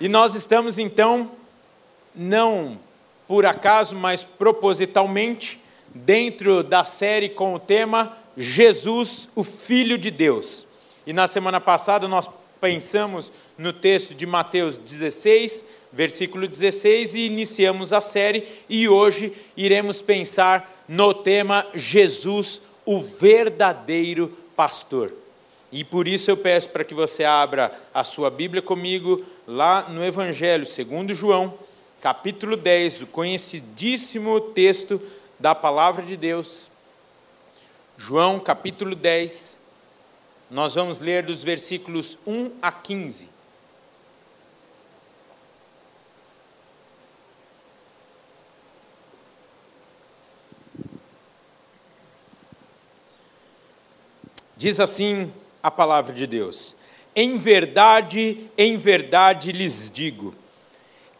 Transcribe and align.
E 0.00 0.08
nós 0.08 0.34
estamos 0.34 0.78
então, 0.78 1.30
não 2.14 2.78
por 3.28 3.44
acaso, 3.44 3.94
mas 3.94 4.24
propositalmente, 4.24 5.60
dentro 5.94 6.62
da 6.62 6.86
série 6.86 7.28
com 7.28 7.54
o 7.54 7.58
tema 7.58 8.16
Jesus, 8.34 9.28
o 9.34 9.44
Filho 9.44 9.98
de 9.98 10.10
Deus. 10.10 10.66
E 11.06 11.12
na 11.12 11.28
semana 11.28 11.60
passada 11.60 12.08
nós 12.08 12.26
pensamos 12.58 13.30
no 13.58 13.74
texto 13.74 14.14
de 14.14 14.24
Mateus 14.24 14.78
16, 14.78 15.66
versículo 15.92 16.48
16, 16.48 17.14
e 17.14 17.26
iniciamos 17.26 17.92
a 17.92 18.00
série, 18.00 18.48
e 18.70 18.88
hoje 18.88 19.34
iremos 19.54 20.00
pensar 20.00 20.84
no 20.88 21.12
tema 21.12 21.66
Jesus, 21.74 22.62
o 22.86 23.00
verdadeiro 23.02 24.28
pastor. 24.56 25.12
E 25.72 25.84
por 25.84 26.08
isso 26.08 26.30
eu 26.30 26.36
peço 26.36 26.68
para 26.70 26.82
que 26.82 26.94
você 26.94 27.24
abra 27.24 27.72
a 27.94 28.02
sua 28.02 28.28
Bíblia 28.28 28.60
comigo 28.60 29.24
lá 29.46 29.88
no 29.88 30.04
Evangelho 30.04 30.66
segundo 30.66 31.14
João, 31.14 31.56
capítulo 32.00 32.56
10, 32.56 33.02
o 33.02 33.06
conhecidíssimo 33.06 34.40
texto 34.40 35.00
da 35.38 35.54
palavra 35.54 36.04
de 36.04 36.16
Deus. 36.16 36.68
João, 37.96 38.40
capítulo 38.40 38.96
10, 38.96 39.58
nós 40.50 40.74
vamos 40.74 40.98
ler 40.98 41.22
dos 41.22 41.44
versículos 41.44 42.18
1 42.26 42.50
a 42.60 42.72
15. 42.72 43.28
Diz 54.56 54.80
assim 54.80 55.32
a 55.62 55.70
palavra 55.70 56.12
de 56.12 56.26
Deus: 56.26 56.74
Em 57.14 57.36
verdade, 57.36 58.38
em 58.56 58.76
verdade 58.76 59.52
lhes 59.52 59.90
digo: 59.90 60.34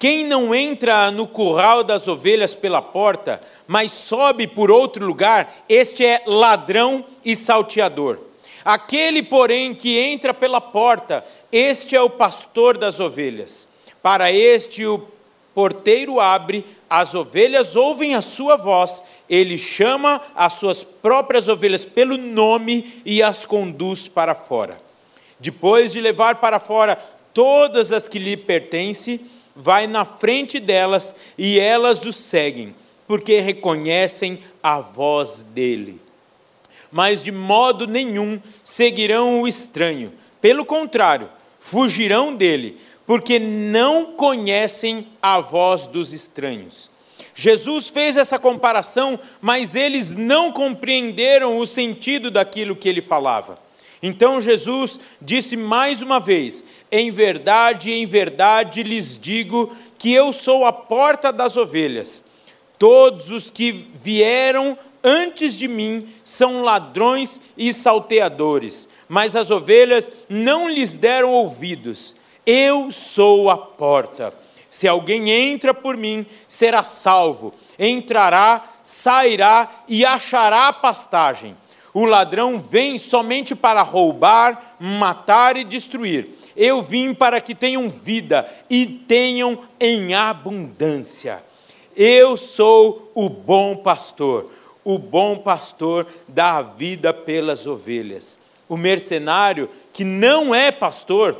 quem 0.00 0.24
não 0.24 0.54
entra 0.54 1.10
no 1.10 1.26
curral 1.26 1.84
das 1.84 2.08
ovelhas 2.08 2.54
pela 2.54 2.80
porta, 2.80 3.38
mas 3.68 3.90
sobe 3.90 4.46
por 4.46 4.70
outro 4.70 5.04
lugar, 5.04 5.65
este 5.68 6.02
é 6.02 6.23
ladrão 6.24 7.04
e 7.23 7.37
salteador. 7.37 8.18
Aquele, 8.65 9.23
porém, 9.23 9.74
que 9.74 9.98
entra 9.98 10.32
pela 10.32 10.59
porta, 10.59 11.22
este 11.52 11.95
é 11.95 12.00
o 12.00 12.09
pastor 12.09 12.78
das 12.78 12.98
ovelhas. 12.98 13.68
Para 14.02 14.32
este 14.32 14.87
o 14.87 15.06
porteiro 15.54 16.18
abre, 16.18 16.65
as 16.88 17.15
ovelhas 17.15 17.76
ouvem 17.76 18.15
a 18.15 18.22
sua 18.22 18.56
voz, 18.56 19.02
ele 19.30 19.56
chama 19.56 20.20
as 20.34 20.54
suas 20.54 20.82
próprias 20.82 21.46
ovelhas 21.46 21.84
pelo 21.84 22.18
nome 22.18 23.00
e 23.06 23.23
as 23.23 23.46
conduz 23.46 24.09
para 24.09 24.34
fora. 24.34 24.80
Depois 25.38 25.92
de 25.92 26.00
levar 26.00 26.34
para 26.40 26.59
fora 26.59 26.96
todas 27.32 27.92
as 27.92 28.09
que 28.09 28.18
lhe 28.18 28.37
pertencem, 28.37 29.20
vai 29.54 29.87
na 29.87 30.04
frente 30.04 30.59
delas 30.59 31.14
e 31.38 31.60
elas 31.60 32.04
o 32.04 32.12
seguem, 32.12 32.74
porque 33.06 33.38
reconhecem 33.38 34.40
a 34.60 34.80
voz 34.80 35.44
dele. 35.54 36.00
Mas 36.90 37.22
de 37.22 37.30
modo 37.30 37.87
nenhum 37.87 38.40
seguirão 38.65 39.42
o 39.42 39.46
estranho, 39.48 40.12
pelo 40.40 40.65
contrário, 40.65 41.30
fugirão 41.60 42.34
dele, 42.34 42.76
porque 43.06 43.38
não 43.38 44.06
conhecem 44.06 45.06
a 45.22 45.38
voz 45.38 45.87
dos 45.87 46.12
estranhos. 46.12 46.90
Jesus 47.41 47.88
fez 47.88 48.16
essa 48.16 48.38
comparação, 48.38 49.19
mas 49.41 49.74
eles 49.74 50.15
não 50.15 50.52
compreenderam 50.52 51.57
o 51.57 51.66
sentido 51.66 52.30
daquilo 52.30 52.77
que 52.77 52.87
ele 52.87 53.01
falava. 53.01 53.59
Então 54.02 54.43
Jesus 54.43 54.99
disse 55.23 55.57
mais 55.57 56.02
uma 56.02 56.21
vez: 56.21 56.63
Em 56.93 57.11
verdade, 57.11 57.93
em 57.93 58.05
verdade 58.05 58.83
lhes 58.83 59.16
digo 59.18 59.74
que 59.99 60.13
eu 60.13 60.35
sou 60.35 60.66
a 60.66 60.73
porta 60.73 61.33
das 61.33 61.57
ovelhas. 61.57 62.23
Todos 62.79 63.30
os 63.30 63.49
que 63.49 63.73
vieram 63.73 64.77
antes 65.03 65.56
de 65.56 65.66
mim 65.66 66.06
são 66.22 66.61
ladrões 66.61 67.41
e 67.56 67.73
salteadores, 67.73 68.87
mas 69.09 69.34
as 69.34 69.50
ovelhas 69.50 70.11
não 70.29 70.69
lhes 70.69 70.93
deram 70.93 71.33
ouvidos. 71.33 72.15
Eu 72.45 72.93
sou 72.93 73.49
a 73.49 73.56
porta. 73.56 74.34
Se 74.70 74.86
alguém 74.86 75.28
entra 75.28 75.75
por 75.75 75.97
mim, 75.97 76.25
será 76.47 76.84
salvo. 76.84 77.53
Entrará, 77.76 78.64
sairá 78.84 79.69
e 79.88 80.04
achará 80.04 80.72
pastagem. 80.72 81.56
O 81.92 82.04
ladrão 82.04 82.58
vem 82.58 82.97
somente 82.97 83.54
para 83.56 83.82
roubar, 83.82 84.76
matar 84.78 85.56
e 85.56 85.64
destruir. 85.64 86.28
Eu 86.56 86.82
vim 86.82 87.12
para 87.12 87.41
que 87.41 87.54
tenham 87.54 87.88
vida 87.88 88.48
e 88.70 88.86
tenham 88.86 89.58
em 89.81 90.14
abundância. 90.14 91.42
Eu 91.97 92.37
sou 92.37 93.10
o 93.14 93.28
bom 93.28 93.76
pastor. 93.76 94.50
O 94.84 94.98
bom 94.98 95.38
pastor 95.38 96.06
dá 96.28 96.58
a 96.58 96.62
vida 96.62 97.12
pelas 97.12 97.66
ovelhas. 97.66 98.38
O 98.69 98.76
mercenário 98.76 99.69
que 99.92 100.04
não 100.04 100.54
é 100.54 100.70
pastor, 100.70 101.37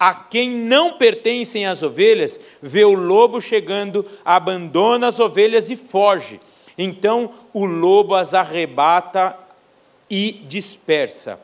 a 0.00 0.14
quem 0.14 0.48
não 0.48 0.94
pertencem 0.94 1.66
as 1.66 1.82
ovelhas, 1.82 2.40
vê 2.62 2.86
o 2.86 2.94
lobo 2.94 3.38
chegando, 3.38 4.06
abandona 4.24 5.06
as 5.06 5.18
ovelhas 5.18 5.68
e 5.68 5.76
foge. 5.76 6.40
Então 6.78 7.30
o 7.52 7.66
lobo 7.66 8.14
as 8.14 8.32
arrebata 8.32 9.36
e 10.08 10.32
dispersa. 10.48 11.38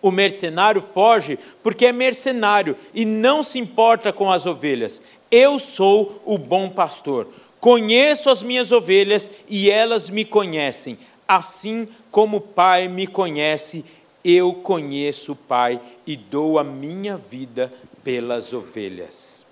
O 0.00 0.12
mercenário 0.12 0.80
foge 0.80 1.36
porque 1.60 1.86
é 1.86 1.92
mercenário 1.92 2.76
e 2.94 3.04
não 3.04 3.42
se 3.42 3.58
importa 3.58 4.12
com 4.12 4.30
as 4.30 4.46
ovelhas. 4.46 5.02
Eu 5.28 5.58
sou 5.58 6.22
o 6.24 6.38
bom 6.38 6.70
pastor. 6.70 7.26
Conheço 7.58 8.30
as 8.30 8.44
minhas 8.44 8.70
ovelhas 8.70 9.28
e 9.48 9.68
elas 9.68 10.08
me 10.08 10.24
conhecem. 10.24 10.96
Assim 11.26 11.88
como 12.12 12.36
o 12.36 12.40
Pai 12.40 12.86
me 12.86 13.08
conhece 13.08 13.84
eu 14.24 14.54
conheço 14.54 15.32
o 15.32 15.36
Pai 15.36 15.80
e 16.06 16.16
dou 16.16 16.58
a 16.58 16.64
minha 16.64 17.16
vida 17.16 17.72
pelas 18.04 18.52
ovelhas. 18.52 19.44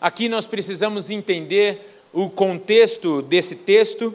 Aqui 0.00 0.28
nós 0.28 0.46
precisamos 0.46 1.08
entender 1.08 2.02
o 2.12 2.28
contexto 2.28 3.22
desse 3.22 3.56
texto. 3.56 4.14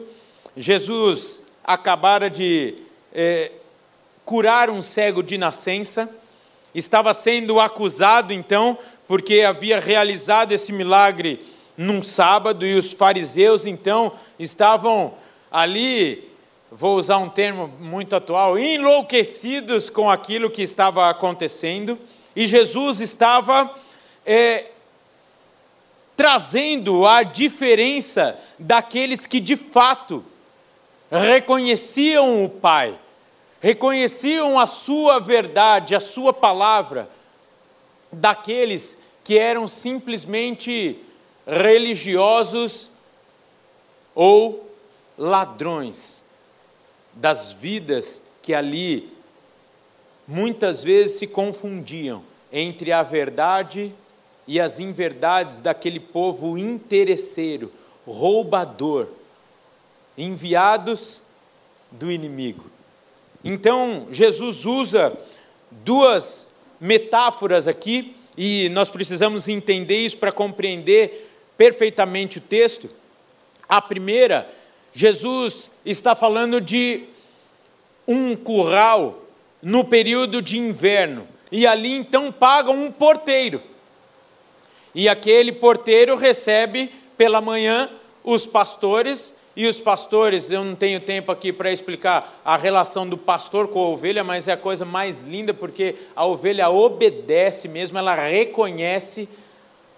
Jesus 0.56 1.42
acabara 1.64 2.30
de 2.30 2.74
é, 3.12 3.52
curar 4.24 4.70
um 4.70 4.80
cego 4.80 5.22
de 5.22 5.36
nascença, 5.36 6.08
estava 6.74 7.12
sendo 7.12 7.58
acusado 7.58 8.32
então, 8.32 8.78
porque 9.08 9.40
havia 9.40 9.80
realizado 9.80 10.52
esse 10.52 10.72
milagre 10.72 11.44
num 11.76 12.02
sábado, 12.02 12.64
e 12.64 12.76
os 12.76 12.92
fariseus 12.92 13.66
então 13.66 14.12
estavam 14.38 15.14
ali 15.50 16.29
vou 16.70 16.96
usar 16.96 17.18
um 17.18 17.28
termo 17.28 17.68
muito 17.80 18.14
atual, 18.14 18.58
enlouquecidos 18.58 19.90
com 19.90 20.08
aquilo 20.08 20.50
que 20.50 20.62
estava 20.62 21.10
acontecendo, 21.10 21.98
e 22.34 22.46
Jesus 22.46 23.00
estava 23.00 23.74
é, 24.24 24.70
trazendo 26.16 27.06
a 27.06 27.24
diferença 27.24 28.38
daqueles 28.58 29.26
que 29.26 29.40
de 29.40 29.56
fato 29.56 30.24
reconheciam 31.10 32.44
o 32.44 32.48
Pai, 32.48 32.96
reconheciam 33.60 34.58
a 34.58 34.66
sua 34.68 35.18
verdade, 35.18 35.94
a 35.94 36.00
sua 36.00 36.32
palavra, 36.32 37.10
daqueles 38.12 38.96
que 39.24 39.36
eram 39.36 39.66
simplesmente 39.66 40.98
religiosos 41.46 42.90
ou 44.14 44.70
ladrões 45.18 46.19
das 47.20 47.52
vidas 47.52 48.22
que 48.40 48.54
ali 48.54 49.12
muitas 50.26 50.82
vezes 50.82 51.18
se 51.18 51.26
confundiam 51.26 52.24
entre 52.50 52.92
a 52.92 53.02
verdade 53.02 53.94
e 54.48 54.58
as 54.58 54.78
inverdades 54.80 55.60
daquele 55.60 56.00
povo 56.00 56.56
interesseiro, 56.56 57.70
roubador, 58.06 59.08
enviados 60.16 61.20
do 61.90 62.10
inimigo. 62.10 62.64
Então, 63.44 64.08
Jesus 64.10 64.64
usa 64.64 65.16
duas 65.70 66.48
metáforas 66.80 67.68
aqui, 67.68 68.16
e 68.36 68.70
nós 68.70 68.88
precisamos 68.88 69.46
entender 69.46 69.98
isso 69.98 70.16
para 70.16 70.32
compreender 70.32 71.30
perfeitamente 71.56 72.38
o 72.38 72.40
texto. 72.40 72.88
A 73.68 73.82
primeira 73.82 74.50
Jesus 74.92 75.70
está 75.84 76.14
falando 76.14 76.60
de 76.60 77.04
um 78.10 78.34
curral 78.34 79.22
no 79.62 79.84
período 79.84 80.42
de 80.42 80.58
inverno. 80.58 81.28
E 81.52 81.64
ali 81.64 81.92
então 81.92 82.32
pagam 82.32 82.74
um 82.74 82.90
porteiro. 82.90 83.62
E 84.92 85.08
aquele 85.08 85.52
porteiro 85.52 86.16
recebe 86.16 86.90
pela 87.16 87.40
manhã 87.40 87.88
os 88.24 88.44
pastores 88.46 89.32
e 89.54 89.66
os 89.66 89.80
pastores, 89.80 90.50
eu 90.50 90.64
não 90.64 90.74
tenho 90.74 91.00
tempo 91.00 91.30
aqui 91.30 91.52
para 91.52 91.70
explicar 91.70 92.40
a 92.44 92.56
relação 92.56 93.08
do 93.08 93.18
pastor 93.18 93.68
com 93.68 93.80
a 93.80 93.88
ovelha, 93.88 94.24
mas 94.24 94.48
é 94.48 94.52
a 94.52 94.56
coisa 94.56 94.84
mais 94.84 95.22
linda 95.22 95.52
porque 95.52 95.94
a 96.16 96.24
ovelha 96.24 96.68
obedece 96.68 97.68
mesmo, 97.68 97.98
ela 97.98 98.14
reconhece 98.14 99.28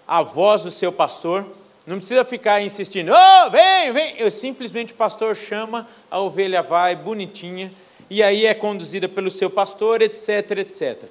a 0.06 0.22
voz 0.22 0.62
do 0.62 0.70
seu 0.70 0.90
pastor. 0.90 1.46
Não 1.86 1.96
precisa 1.96 2.24
ficar 2.24 2.62
insistindo, 2.62 3.12
oh, 3.12 3.50
vem, 3.50 3.92
vem. 3.92 4.14
Eu, 4.18 4.30
simplesmente 4.30 4.92
o 4.92 4.96
pastor 4.96 5.34
chama, 5.34 5.88
a 6.10 6.18
ovelha 6.18 6.62
vai 6.62 6.94
bonitinha, 6.94 7.70
e 8.08 8.22
aí 8.22 8.46
é 8.46 8.54
conduzida 8.54 9.08
pelo 9.08 9.30
seu 9.30 9.50
pastor, 9.50 10.02
etc, 10.02 10.58
etc. 10.58 11.04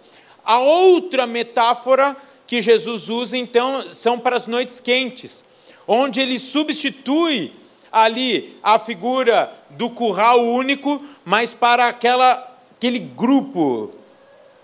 A 0.43 0.59
outra 0.59 1.25
metáfora 1.27 2.15
que 2.47 2.61
Jesus 2.61 3.07
usa, 3.09 3.37
então, 3.37 3.85
são 3.93 4.19
para 4.19 4.35
as 4.35 4.47
noites 4.47 4.79
quentes, 4.79 5.43
onde 5.87 6.19
ele 6.19 6.37
substitui 6.37 7.53
ali 7.91 8.57
a 8.61 8.77
figura 8.79 9.51
do 9.69 9.89
curral 9.89 10.41
único, 10.41 11.03
mas 11.23 11.53
para 11.53 11.87
aquela, 11.87 12.57
aquele 12.75 12.99
grupo, 12.99 13.91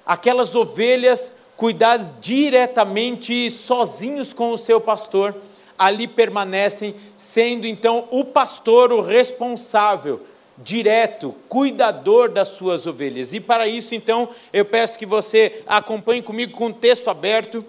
aquelas 0.06 0.56
ovelhas 0.56 1.34
cuidadas 1.56 2.14
diretamente 2.20 3.50
sozinhos 3.50 4.32
com 4.32 4.52
o 4.52 4.58
seu 4.58 4.80
pastor 4.80 5.36
ali 5.78 6.08
permanecem, 6.08 6.96
sendo 7.16 7.68
então 7.68 8.08
o 8.12 8.26
pastor 8.26 8.92
o 8.92 9.02
responsável, 9.02 10.22
direto, 10.58 11.36
cuidador 11.48 12.30
das 12.30 12.50
suas 12.50 12.86
ovelhas. 12.86 13.32
E 13.34 13.40
para 13.40 13.68
isso, 13.68 13.94
então, 13.94 14.30
eu 14.52 14.66
peço 14.66 14.98
que 14.98 15.06
você 15.06 15.64
acompanhe 15.68 16.22
comigo 16.22 16.58
com 16.58 16.68
o 16.68 16.74
texto 16.74 17.10
aberto 17.10 17.64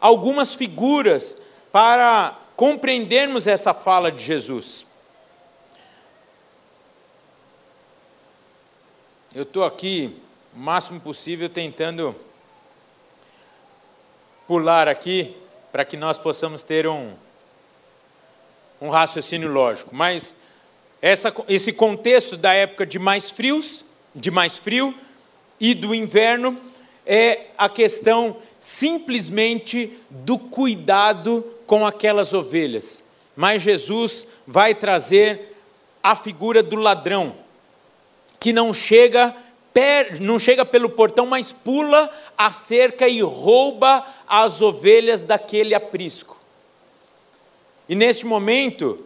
algumas 0.00 0.54
figuras 0.54 1.36
para 1.72 2.38
compreendermos 2.56 3.46
essa 3.46 3.72
fala 3.72 4.12
de 4.12 4.22
Jesus. 4.22 4.84
Eu 9.34 9.42
estou 9.42 9.64
aqui, 9.64 10.16
o 10.54 10.58
máximo 10.58 11.00
possível, 11.00 11.48
tentando 11.48 12.14
pular 14.46 14.86
aqui 14.86 15.34
para 15.72 15.84
que 15.84 15.96
nós 15.96 16.18
possamos 16.18 16.62
ter 16.62 16.86
um, 16.86 17.14
um 18.80 18.90
raciocínio 18.90 19.50
lógico. 19.50 19.92
Mas 19.92 20.36
essa, 21.04 21.30
esse 21.50 21.70
contexto 21.70 22.34
da 22.34 22.54
época 22.54 22.86
de 22.86 22.98
mais 22.98 23.28
frios, 23.28 23.84
de 24.14 24.30
mais 24.30 24.56
frio 24.56 24.94
e 25.60 25.74
do 25.74 25.94
inverno 25.94 26.58
é 27.04 27.42
a 27.58 27.68
questão 27.68 28.38
simplesmente 28.58 29.92
do 30.08 30.38
cuidado 30.38 31.44
com 31.66 31.86
aquelas 31.86 32.32
ovelhas. 32.32 33.02
Mas 33.36 33.62
Jesus 33.62 34.26
vai 34.46 34.74
trazer 34.74 35.54
a 36.02 36.16
figura 36.16 36.62
do 36.62 36.76
ladrão, 36.76 37.34
que 38.40 38.50
não 38.50 38.72
chega 38.72 39.36
não 40.20 40.38
chega 40.38 40.64
pelo 40.64 40.88
portão, 40.88 41.26
mas 41.26 41.52
pula 41.52 42.08
a 42.38 42.50
cerca 42.50 43.06
e 43.06 43.20
rouba 43.20 44.06
as 44.26 44.62
ovelhas 44.62 45.22
daquele 45.22 45.74
aprisco. 45.74 46.40
E 47.88 47.94
neste 47.94 48.24
momento, 48.24 49.04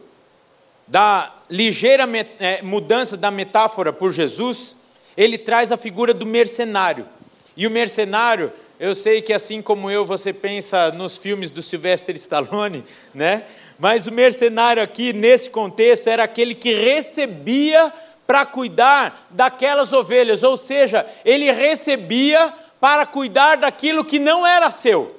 da 0.88 1.32
ligeira 1.50 2.08
é, 2.40 2.62
mudança 2.62 3.16
da 3.16 3.30
metáfora 3.30 3.92
por 3.92 4.12
Jesus, 4.12 4.74
ele 5.16 5.36
traz 5.36 5.70
a 5.70 5.76
figura 5.76 6.14
do 6.14 6.24
mercenário. 6.24 7.06
E 7.56 7.66
o 7.66 7.70
mercenário, 7.70 8.52
eu 8.80 8.94
sei 8.94 9.20
que 9.20 9.32
assim 9.32 9.60
como 9.60 9.90
eu, 9.90 10.04
você 10.04 10.32
pensa 10.32 10.90
nos 10.92 11.16
filmes 11.16 11.50
do 11.50 11.60
Sylvester 11.60 12.14
Stallone, 12.14 12.84
né? 13.14 13.44
Mas 13.78 14.06
o 14.06 14.12
mercenário 14.12 14.82
aqui, 14.82 15.12
nesse 15.12 15.50
contexto, 15.50 16.08
era 16.08 16.24
aquele 16.24 16.54
que 16.54 16.74
recebia 16.74 17.92
para 18.26 18.44
cuidar 18.44 19.26
daquelas 19.30 19.92
ovelhas, 19.92 20.42
ou 20.42 20.56
seja, 20.56 21.06
ele 21.24 21.50
recebia 21.50 22.52
para 22.80 23.06
cuidar 23.06 23.56
daquilo 23.56 24.04
que 24.04 24.18
não 24.18 24.46
era 24.46 24.70
seu. 24.70 25.17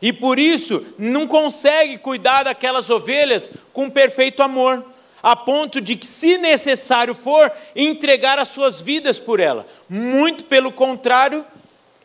E 0.00 0.12
por 0.12 0.38
isso 0.38 0.84
não 0.98 1.26
consegue 1.26 1.98
cuidar 1.98 2.44
daquelas 2.44 2.88
ovelhas 2.88 3.50
com 3.72 3.90
perfeito 3.90 4.42
amor, 4.42 4.84
a 5.22 5.34
ponto 5.34 5.80
de 5.80 5.96
que, 5.96 6.06
se 6.06 6.38
necessário 6.38 7.14
for, 7.14 7.50
entregar 7.74 8.38
as 8.38 8.48
suas 8.48 8.80
vidas 8.80 9.18
por 9.18 9.40
ela. 9.40 9.66
Muito 9.88 10.44
pelo 10.44 10.70
contrário, 10.70 11.44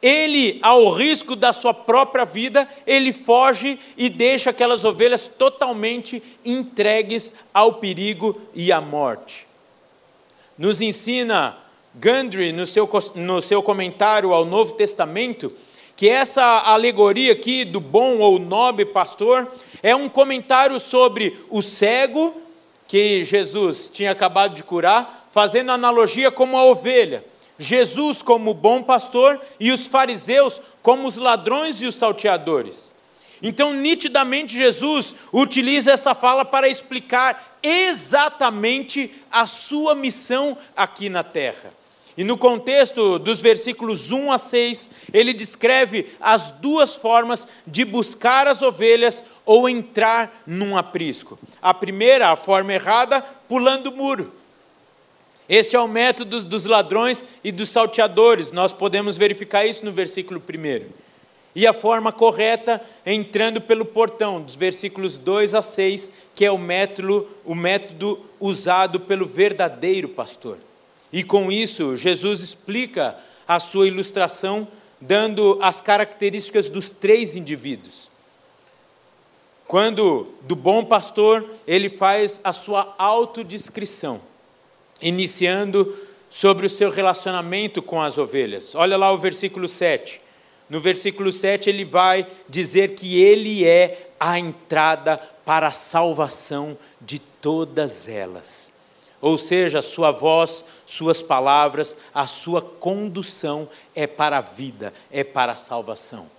ele, 0.01 0.60
ao 0.62 0.92
risco 0.92 1.36
da 1.36 1.54
sua 1.54 1.74
própria 1.74 2.25
vida, 2.25 2.68
ele 2.86 3.13
foge 3.13 3.80
e 3.95 4.10
deixa 4.10 4.50
aquelas 4.50 4.84
ovelhas 4.84 5.28
totalmente 5.28 6.22
entregues 6.44 7.31
ao 7.54 7.75
perigo 7.75 8.42
e 8.54 8.72
à 8.72 8.81
morte. 8.81 9.48
Nos 10.57 10.81
ensina 10.81 11.57
Gundry, 11.95 12.51
no 12.51 12.66
seu, 12.66 12.90
no 13.16 13.42
seu 13.42 13.63
comentário 13.63 14.34
ao 14.34 14.44
Novo 14.44 14.74
Testamento, 14.74 15.54
que 16.04 16.10
essa 16.10 16.44
alegoria 16.66 17.32
aqui 17.32 17.64
do 17.64 17.80
bom 17.80 18.18
ou 18.18 18.38
nobre 18.38 18.84
pastor 18.84 19.50
é 19.82 19.96
um 19.96 20.10
comentário 20.10 20.78
sobre 20.78 21.34
o 21.50 21.62
cego 21.62 22.36
que 22.90 23.24
Jesus 23.24 23.90
tinha 23.94 24.12
acabado 24.12 24.54
de 24.54 24.66
curar, 24.66 25.30
fazendo 25.32 25.72
analogia 25.72 26.30
como 26.30 26.58
a 26.58 26.66
ovelha. 26.66 27.24
Jesus 27.58 28.22
como 28.22 28.54
bom 28.54 28.84
pastor 28.84 29.40
e 29.58 29.72
os 29.72 29.88
fariseus 29.88 30.60
como 30.82 31.08
os 31.08 31.16
ladrões 31.16 31.82
e 31.82 31.86
os 31.86 31.96
salteadores. 31.96 32.92
Então, 33.42 33.74
nitidamente, 33.74 34.58
Jesus 34.58 35.16
utiliza 35.32 35.90
essa 35.90 36.14
fala 36.14 36.44
para 36.44 36.68
explicar 36.68 37.60
exatamente 37.64 39.10
a 39.32 39.48
sua 39.48 39.96
missão 39.96 40.58
aqui 40.76 41.08
na 41.08 41.24
terra. 41.24 41.72
E 42.18 42.24
no 42.24 42.38
contexto 42.38 43.18
dos 43.18 43.39
versículos 43.39 44.12
1 44.12 44.31
a 44.31 44.38
6, 44.38 44.89
ele 45.12 45.33
descreve 45.33 46.07
as 46.21 46.51
duas 46.51 46.95
formas 46.95 47.48
de 47.65 47.83
buscar 47.83 48.48
as 48.48 48.62
ovelhas 48.62 49.24
ou 49.45 49.68
entrar 49.68 50.44
num 50.45 50.77
aprisco. 50.77 51.39
A 51.62 51.74
primeira, 51.74 52.30
a 52.30 52.36
forma 52.36 52.74
errada, 52.74 53.21
pulando 53.50 53.88
o 53.88 53.95
muro. 53.95 54.33
Este 55.50 55.75
é 55.75 55.80
o 55.80 55.88
método 55.88 56.44
dos 56.44 56.65
ladrões 56.65 57.25
e 57.44 57.51
dos 57.51 57.69
salteadores. 57.69 58.51
Nós 58.51 58.71
podemos 58.71 59.18
verificar 59.18 59.66
isso 59.66 59.83
no 59.83 59.92
versículo 59.92 60.39
1. 60.42 61.04
E 61.56 61.68
a 61.68 61.74
forma 61.74 62.12
correta 62.12 62.81
entrando 63.06 63.59
pelo 63.59 63.86
portão, 63.86 64.42
dos 64.42 64.56
versículos 64.56 65.18
2 65.18 65.54
a 65.54 65.62
6, 65.62 66.12
que 66.33 66.45
é 66.45 66.51
o 66.51 66.57
método, 66.57 67.27
o 67.44 67.54
método 67.54 68.19
usado 68.39 69.00
pelo 69.00 69.25
verdadeiro 69.25 70.09
pastor. 70.09 70.57
E 71.13 71.24
com 71.24 71.51
isso, 71.51 71.95
Jesus 71.95 72.39
explica 72.39 73.15
a 73.48 73.60
sua 73.60 73.88
ilustração, 73.88 74.68
dando 75.00 75.60
as 75.62 75.80
características 75.80 76.69
dos 76.69 76.92
três 76.92 77.36
indivíduos. 77.36 78.10
Quando 79.68 80.33
do 80.42 80.56
bom 80.56 80.83
pastor, 80.83 81.47
ele 81.68 81.88
faz 81.88 82.40
a 82.44 82.52
sua 82.52 82.95
autodescrição, 82.97 84.19
iniciando 84.99 85.95
sobre 86.31 86.66
o 86.66 86.69
seu 86.69 86.90
relacionamento 86.90 87.80
com 87.80 88.02
as 88.02 88.18
ovelhas. 88.18 88.73
Olha 88.73 88.97
lá 88.97 89.14
o 89.14 89.18
versículo 89.18 89.68
7. 89.68 90.19
No 90.68 90.80
versículo 90.80 91.31
7, 91.31 91.69
ele 91.69 91.85
vai 91.85 92.26
dizer 92.49 92.95
que 92.95 93.21
ele 93.21 93.64
é 93.64 94.09
a 94.19 94.40
entrada 94.40 95.18
para 95.45 95.68
a 95.68 95.71
salvação 95.71 96.76
de 96.99 97.19
todas 97.19 98.07
elas. 98.07 98.72
Ou 99.23 99.37
seja, 99.37 99.81
sua 99.81 100.11
voz, 100.11 100.65
suas 100.85 101.21
palavras, 101.21 101.95
a 102.13 102.27
sua 102.27 102.61
condução 102.61 103.69
é 103.95 104.06
para 104.06 104.39
a 104.39 104.42
vida, 104.42 104.94
é 105.09 105.23
para 105.23 105.53
a 105.53 105.56
salvação. 105.56 106.30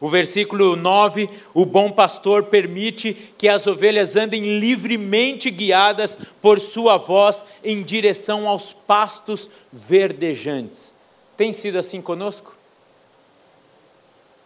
O 0.00 0.08
versículo 0.08 0.76
9: 0.76 1.28
o 1.52 1.66
bom 1.66 1.90
pastor 1.90 2.44
permite 2.44 3.14
que 3.36 3.48
as 3.48 3.66
ovelhas 3.66 4.14
andem 4.14 4.60
livremente 4.60 5.50
guiadas 5.50 6.16
por 6.40 6.60
sua 6.60 6.96
voz 6.96 7.44
em 7.64 7.82
direção 7.82 8.46
aos 8.46 8.72
pastos 8.72 9.50
verdejantes. 9.72 10.94
Tem 11.36 11.52
sido 11.52 11.80
assim 11.80 12.00
conosco? 12.00 12.56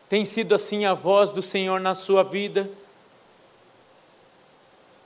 Tem 0.09 0.25
sido 0.25 0.55
assim 0.55 0.87
a 0.87 0.95
voz 0.95 1.33
do 1.33 1.43
Senhor 1.43 1.79
na 1.81 1.95
sua 1.95 2.23
vida? 2.23 2.67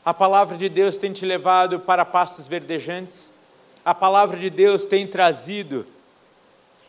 A 0.09 0.15
palavra 0.15 0.57
de 0.57 0.71
Deus 0.71 0.97
tem 0.97 1.13
te 1.13 1.27
levado 1.27 1.81
para 1.81 2.03
pastos 2.03 2.49
verdejantes? 2.49 3.31
A 3.85 3.95
palavra 3.95 4.39
de 4.39 4.49
Deus 4.49 4.87
tem 4.87 5.07
trazido 5.07 5.87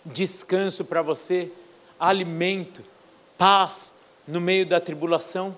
descanso 0.06 0.86
para 0.86 1.02
você, 1.02 1.52
alimento, 2.00 2.82
paz 3.38 3.94
no 4.26 4.40
meio 4.40 4.66
da 4.66 4.80
tribulação? 4.80 5.54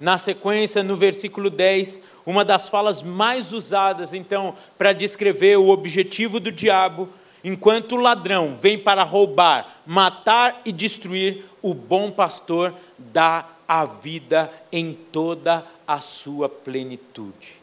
Na 0.00 0.16
sequência, 0.16 0.82
no 0.82 0.96
versículo 0.96 1.50
10, 1.50 2.00
uma 2.24 2.46
das 2.46 2.70
falas 2.70 3.02
mais 3.02 3.52
usadas, 3.52 4.14
então, 4.14 4.54
para 4.78 4.94
descrever 4.94 5.58
o 5.58 5.68
objetivo 5.68 6.40
do 6.40 6.50
diabo 6.50 7.10
Enquanto 7.44 7.92
o 7.92 8.00
ladrão 8.00 8.56
vem 8.56 8.78
para 8.78 9.02
roubar, 9.02 9.82
matar 9.84 10.62
e 10.64 10.72
destruir, 10.72 11.44
o 11.60 11.74
bom 11.74 12.10
pastor 12.10 12.74
dá 12.96 13.46
a 13.68 13.84
vida 13.84 14.50
em 14.72 14.94
toda 14.94 15.62
a 15.86 16.00
sua 16.00 16.48
plenitude. 16.48 17.60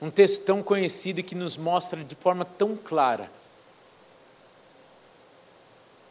Um 0.00 0.10
texto 0.10 0.44
tão 0.44 0.62
conhecido 0.62 1.22
que 1.22 1.34
nos 1.34 1.56
mostra 1.56 2.02
de 2.02 2.14
forma 2.14 2.44
tão 2.44 2.76
clara 2.76 3.30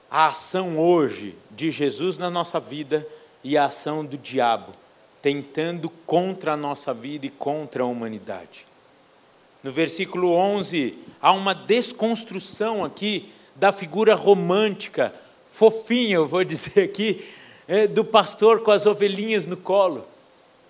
a 0.09 0.27
ação 0.27 0.77
hoje 0.77 1.37
de 1.49 1.71
Jesus 1.71 2.17
na 2.17 2.29
nossa 2.29 2.59
vida 2.59 3.07
e 3.41 3.57
a 3.57 3.65
ação 3.65 4.05
do 4.05 4.17
diabo, 4.17 4.73
tentando 5.21 5.89
contra 5.89 6.51
a 6.51 6.57
nossa 6.57 6.93
vida 6.93 7.25
e 7.25 7.29
contra 7.29 7.83
a 7.83 7.85
humanidade. 7.85 8.67
No 9.63 9.71
versículo 9.71 10.31
11, 10.33 10.97
há 11.21 11.31
uma 11.31 11.53
desconstrução 11.53 12.83
aqui 12.83 13.31
da 13.55 13.71
figura 13.71 14.15
romântica, 14.15 15.13
fofinha, 15.45 16.15
eu 16.15 16.27
vou 16.27 16.43
dizer 16.45 16.83
aqui, 16.83 17.25
é, 17.71 17.87
do 17.87 18.03
pastor 18.03 18.59
com 18.59 18.69
as 18.69 18.85
ovelhinhas 18.85 19.47
no 19.47 19.55
colo. 19.55 20.05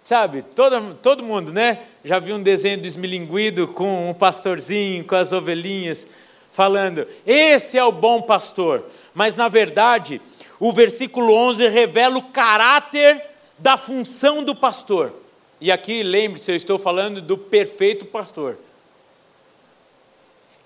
Sabe, 0.03 0.43
todo, 0.43 0.93
todo 1.01 1.23
mundo, 1.23 1.51
né? 1.51 1.79
Já 2.05 2.19
viu 2.19 2.35
um 2.35 2.43
desenho 2.43 2.79
do 2.79 2.85
esmilinguido 2.85 3.67
com 3.67 4.11
um 4.11 4.13
pastorzinho, 4.13 5.03
com 5.03 5.15
as 5.15 5.31
ovelhinhas, 5.31 6.05
falando: 6.51 7.07
esse 7.25 7.75
é 7.75 7.83
o 7.83 7.91
bom 7.91 8.21
pastor. 8.21 8.85
Mas, 9.15 9.35
na 9.35 9.47
verdade, 9.47 10.21
o 10.59 10.71
versículo 10.71 11.33
11 11.33 11.67
revela 11.69 12.19
o 12.19 12.29
caráter 12.29 13.19
da 13.57 13.77
função 13.77 14.43
do 14.43 14.55
pastor. 14.55 15.11
E 15.59 15.71
aqui, 15.71 16.03
lembre-se, 16.03 16.51
eu 16.51 16.55
estou 16.55 16.77
falando 16.77 17.19
do 17.19 17.35
perfeito 17.35 18.05
pastor 18.05 18.59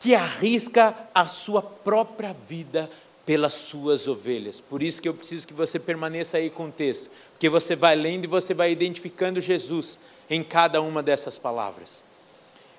que 0.06 0.14
arrisca 0.14 0.96
a 1.14 1.26
sua 1.28 1.62
própria 1.62 2.36
vida 2.48 2.90
pelas 3.26 3.54
suas 3.54 4.08
ovelhas. 4.08 4.62
Por 4.62 4.84
isso 4.84 5.02
que 5.02 5.10
eu 5.10 5.14
preciso 5.14 5.48
que 5.48 5.54
você 5.54 5.80
permaneça 5.80 6.38
aí 6.38 6.50
com 6.50 6.68
o 6.68 6.72
texto, 6.72 7.10
porque 7.32 7.50
você 7.50 7.76
vai 7.76 7.96
lendo 7.96 8.26
e 8.26 8.28
você 8.28 8.54
vai 8.54 8.72
identificando 8.72 9.42
Jesus 9.42 9.98
em 10.30 10.44
cada 10.44 10.82
uma 10.82 11.02
dessas 11.02 11.38
palavras. 11.38 12.04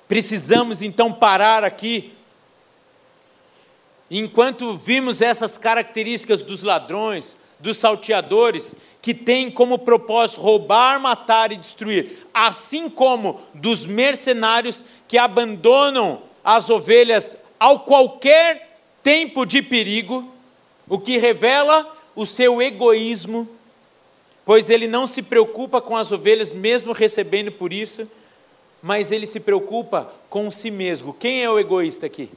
Precisamos 0.07 0.81
então 0.81 1.13
parar 1.13 1.65
aqui. 1.65 2.13
Enquanto 4.09 4.77
vimos 4.77 5.21
essas 5.21 5.59
características 5.59 6.43
dos 6.43 6.63
ladrões, 6.63 7.37
dos 7.59 7.77
salteadores, 7.77 8.77
que 9.03 9.15
têm 9.15 9.51
como 9.51 9.79
propósito 9.79 10.41
roubar, 10.41 11.01
matar 11.01 11.51
e 11.51 11.57
destruir, 11.57 12.27
assim 12.33 12.89
como 12.89 13.41
dos 13.55 13.85
mercenários 13.85 14.85
que 15.09 15.19
abandonam 15.19 16.23
as 16.45 16.69
ovelhas 16.71 17.37
ao 17.59 17.81
qualquer 17.81 18.81
tempo 19.03 19.45
de 19.45 19.63
perigo, 19.63 20.36
o 20.89 20.99
que 20.99 21.19
revela 21.19 21.97
o 22.15 22.25
seu 22.25 22.63
egoísmo, 22.63 23.49
pois 24.45 24.71
ele 24.71 24.87
não 24.87 25.07
se 25.07 25.23
preocupa 25.23 25.81
com 25.81 25.97
as 25.97 26.13
ovelhas, 26.13 26.53
mesmo 26.53 26.93
recebendo 26.93 27.53
por 27.53 27.73
isso, 27.73 28.11
mas 28.83 29.11
ele 29.11 29.27
se 29.27 29.41
preocupa 29.41 30.13
com 30.31 30.51
si 30.51 30.71
mesmo. 30.71 31.13
Quem 31.13 31.43
é 31.43 31.51
o 31.51 31.59
egoísta 31.59 32.07
aqui? 32.07 32.31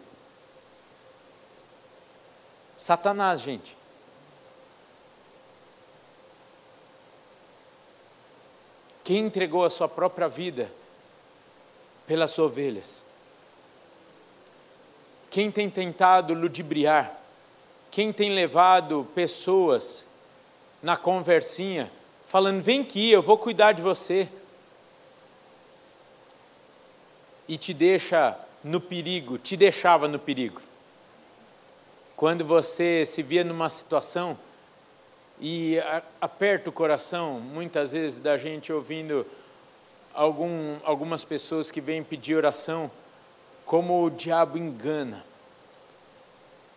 Satanás, 2.76 3.42
gente. 3.42 3.78
Quem 9.04 9.26
entregou 9.26 9.64
a 9.66 9.70
sua 9.70 9.88
própria 9.88 10.28
vida 10.28 10.72
pelas 12.08 12.38
ovelhas? 12.40 13.06
Quem 15.30 15.52
tem 15.52 15.70
tentado 15.70 16.34
ludibriar? 16.34 17.19
Quem 17.92 18.14
tem 18.14 18.34
levado 18.34 19.08
pessoas 19.16 20.06
na 20.82 20.96
conversinha, 20.96 21.92
falando: 22.26 22.62
vem 22.62 22.82
aqui, 22.82 23.12
eu 23.12 23.22
vou 23.22 23.38
cuidar 23.38 23.72
de 23.72 23.82
você. 23.82 24.28
E 27.48 27.58
te 27.58 27.74
deixa 27.74 28.38
no 28.64 28.80
perigo, 28.80 29.38
te 29.38 29.58
deixava 29.58 30.08
no 30.08 30.20
perigo. 30.20 30.62
Quando 32.16 32.46
você 32.46 33.06
se 33.06 33.24
via 33.24 33.44
numa 33.44 33.70
situação 33.70 34.38
e 35.40 35.78
aperta 36.20 36.70
o 36.70 36.74
coração, 36.74 37.40
muitas 37.40 37.92
vezes, 37.92 38.20
da 38.20 38.38
gente 38.38 38.72
ouvindo 38.72 39.26
algum, 40.14 40.78
algumas 40.84 41.24
pessoas 41.24 41.72
que 41.72 41.80
vêm 41.80 42.04
pedir 42.04 42.36
oração 42.36 42.92
como 43.66 44.04
o 44.04 44.10
diabo 44.10 44.58
engana. 44.58 45.26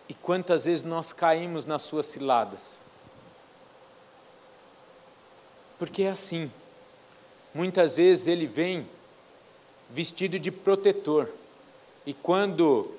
E 0.08 0.14
quantas 0.14 0.64
vezes 0.64 0.84
nós 0.84 1.12
caímos 1.12 1.64
nas 1.64 1.82
suas 1.82 2.06
ciladas. 2.06 2.74
Porque 5.78 6.02
é 6.02 6.10
assim. 6.10 6.50
Muitas 7.54 7.96
vezes 7.96 8.26
ele 8.26 8.46
vem 8.46 8.86
vestido 9.90 10.38
de 10.38 10.50
protetor. 10.50 11.28
E 12.06 12.14
quando 12.14 12.90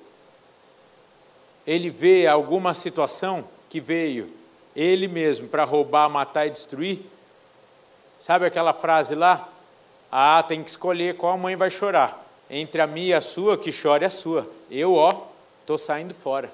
ele 1.66 1.90
vê 1.90 2.26
alguma 2.26 2.74
situação 2.74 3.48
que 3.68 3.80
veio 3.80 4.30
ele 4.76 5.08
mesmo 5.08 5.48
para 5.48 5.64
roubar, 5.64 6.08
matar 6.08 6.46
e 6.46 6.50
destruir, 6.50 7.00
sabe 8.18 8.46
aquela 8.46 8.72
frase 8.72 9.14
lá? 9.14 9.48
Ah, 10.10 10.42
tem 10.46 10.62
que 10.62 10.70
escolher 10.70 11.16
qual 11.16 11.36
mãe 11.36 11.56
vai 11.56 11.70
chorar 11.70 12.24
entre 12.48 12.80
a 12.80 12.86
minha 12.86 13.08
e 13.08 13.14
a 13.14 13.20
sua, 13.20 13.58
que 13.58 13.72
chore 13.72 14.04
a 14.04 14.10
sua. 14.10 14.48
Eu, 14.70 14.94
ó, 14.94 15.26
estou 15.60 15.78
saindo 15.78 16.14
fora. 16.14 16.52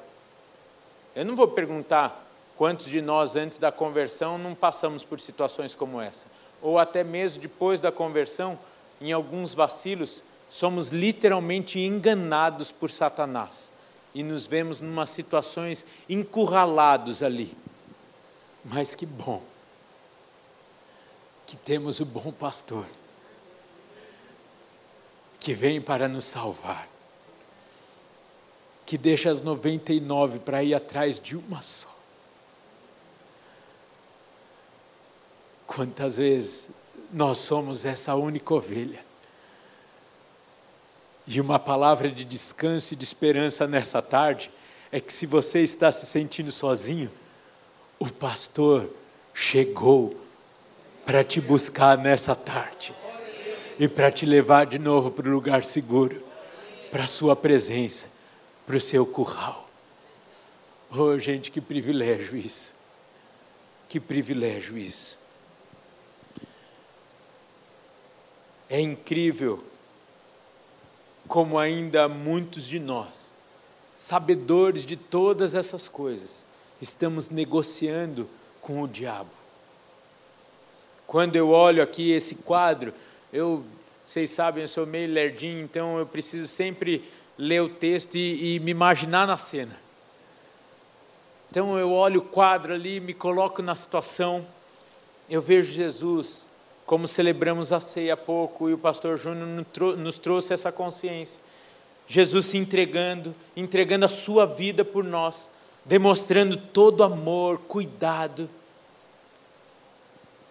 Eu 1.14 1.24
não 1.24 1.34
vou 1.34 1.48
perguntar 1.48 2.26
quantos 2.56 2.86
de 2.86 3.00
nós, 3.00 3.36
antes 3.36 3.58
da 3.58 3.72
conversão, 3.72 4.38
não 4.38 4.54
passamos 4.54 5.04
por 5.04 5.18
situações 5.18 5.74
como 5.74 6.00
essa. 6.00 6.26
Ou 6.62 6.78
até 6.78 7.02
mesmo 7.02 7.40
depois 7.40 7.80
da 7.80 7.90
conversão, 7.90 8.58
em 9.00 9.12
alguns 9.12 9.54
vacilos, 9.54 10.22
somos 10.48 10.88
literalmente 10.88 11.78
enganados 11.78 12.70
por 12.70 12.90
Satanás. 12.90 13.70
E 14.14 14.22
nos 14.22 14.46
vemos 14.46 14.80
numa 14.80 15.06
situações 15.06 15.84
encurralados 16.08 17.22
ali. 17.22 17.56
Mas 18.64 18.94
que 18.94 19.06
bom 19.06 19.42
que 21.46 21.56
temos 21.56 21.98
o 21.98 22.04
bom 22.04 22.30
pastor 22.30 22.86
que 25.40 25.54
vem 25.54 25.80
para 25.80 26.06
nos 26.06 26.26
salvar, 26.26 26.86
que 28.90 28.98
deixa 28.98 29.30
as 29.30 29.40
99 29.40 30.40
para 30.40 30.64
ir 30.64 30.74
atrás 30.74 31.20
de 31.20 31.36
uma 31.36 31.62
só. 31.62 31.96
Quantas 35.64 36.16
vezes 36.16 36.64
nós 37.12 37.38
somos 37.38 37.84
essa 37.84 38.16
única 38.16 38.52
ovelha? 38.52 38.98
E 41.24 41.40
uma 41.40 41.56
palavra 41.56 42.10
de 42.10 42.24
descanso 42.24 42.92
e 42.92 42.96
de 42.96 43.04
esperança 43.04 43.64
nessa 43.64 44.02
tarde 44.02 44.50
é 44.90 44.98
que 44.98 45.12
se 45.12 45.24
você 45.24 45.60
está 45.60 45.92
se 45.92 46.04
sentindo 46.04 46.50
sozinho, 46.50 47.12
o 47.96 48.08
pastor 48.08 48.90
chegou 49.32 50.20
para 51.06 51.22
te 51.22 51.40
buscar 51.40 51.96
nessa 51.96 52.34
tarde 52.34 52.92
e 53.78 53.86
para 53.86 54.10
te 54.10 54.26
levar 54.26 54.66
de 54.66 54.80
novo 54.80 55.12
para 55.12 55.28
o 55.28 55.32
lugar 55.32 55.64
seguro, 55.64 56.20
para 56.90 57.04
a 57.04 57.06
Sua 57.06 57.36
presença, 57.36 58.10
para 58.70 58.76
o 58.76 58.80
seu 58.80 59.04
curral. 59.04 59.68
Oh, 60.92 61.18
gente, 61.18 61.50
que 61.50 61.60
privilégio 61.60 62.36
isso! 62.36 62.72
Que 63.88 63.98
privilégio 63.98 64.78
isso! 64.78 65.18
É 68.68 68.80
incrível 68.80 69.64
como 71.26 71.58
ainda 71.58 72.06
muitos 72.08 72.64
de 72.64 72.78
nós, 72.78 73.34
sabedores 73.96 74.86
de 74.86 74.96
todas 74.96 75.52
essas 75.52 75.88
coisas, 75.88 76.46
estamos 76.80 77.28
negociando 77.28 78.30
com 78.60 78.82
o 78.82 78.86
diabo. 78.86 79.30
Quando 81.08 81.34
eu 81.34 81.50
olho 81.50 81.82
aqui 81.82 82.12
esse 82.12 82.36
quadro, 82.36 82.94
eu, 83.32 83.64
vocês 84.04 84.30
sabem, 84.30 84.62
eu 84.62 84.68
sou 84.68 84.86
meio 84.86 85.12
lerdinho, 85.12 85.60
então 85.60 85.98
eu 85.98 86.06
preciso 86.06 86.46
sempre 86.46 87.02
ler 87.40 87.62
o 87.62 87.68
texto 87.70 88.16
e, 88.16 88.56
e 88.56 88.60
me 88.60 88.70
imaginar 88.70 89.26
na 89.26 89.38
cena. 89.38 89.74
Então 91.50 91.78
eu 91.78 91.90
olho 91.90 92.20
o 92.20 92.24
quadro 92.24 92.74
ali, 92.74 93.00
me 93.00 93.14
coloco 93.14 93.62
na 93.62 93.74
situação, 93.74 94.46
eu 95.28 95.40
vejo 95.40 95.72
Jesus, 95.72 96.46
como 96.84 97.08
celebramos 97.08 97.72
a 97.72 97.80
ceia 97.80 98.14
há 98.14 98.16
pouco, 98.16 98.68
e 98.68 98.74
o 98.74 98.78
pastor 98.78 99.16
Júnior 99.16 99.66
nos 99.96 100.18
trouxe 100.18 100.52
essa 100.52 100.70
consciência. 100.70 101.40
Jesus 102.06 102.46
se 102.46 102.58
entregando, 102.58 103.34
entregando 103.56 104.04
a 104.04 104.08
sua 104.08 104.44
vida 104.44 104.84
por 104.84 105.02
nós, 105.02 105.48
demonstrando 105.84 106.56
todo 106.56 107.02
amor, 107.02 107.58
cuidado 107.66 108.50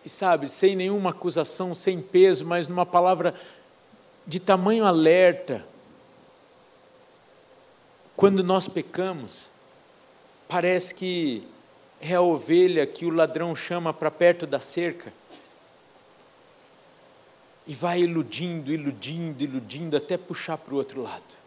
e 0.04 0.10
sabe, 0.10 0.48
sem 0.48 0.76
nenhuma 0.76 1.12
acusação, 1.12 1.76
sem 1.76 2.02
peso, 2.02 2.46
mas 2.46 2.68
numa 2.68 2.86
palavra 2.86 3.34
de 4.26 4.40
tamanho 4.40 4.86
alerta. 4.86 5.64
Quando 8.20 8.44
nós 8.44 8.68
pecamos, 8.68 9.50
parece 10.46 10.94
que 10.94 11.42
é 12.02 12.16
a 12.16 12.22
ovelha 12.22 12.86
que 12.86 13.06
o 13.06 13.10
ladrão 13.10 13.56
chama 13.56 13.94
para 13.94 14.12
perto 14.12 14.46
da 14.46 14.60
cerca 14.60 15.14
e 17.66 17.74
vai 17.74 18.02
iludindo, 18.02 18.74
iludindo, 18.74 19.42
iludindo 19.42 19.96
até 19.96 20.18
puxar 20.18 20.58
para 20.58 20.74
o 20.74 20.78
outro 20.78 21.02
lado. 21.02 21.38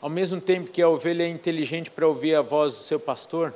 Ao 0.00 0.08
mesmo 0.08 0.40
tempo 0.40 0.70
que 0.70 0.80
a 0.80 0.88
ovelha 0.88 1.24
é 1.24 1.28
inteligente 1.28 1.90
para 1.90 2.08
ouvir 2.08 2.34
a 2.34 2.40
voz 2.40 2.76
do 2.76 2.82
seu 2.82 2.98
pastor, 2.98 3.52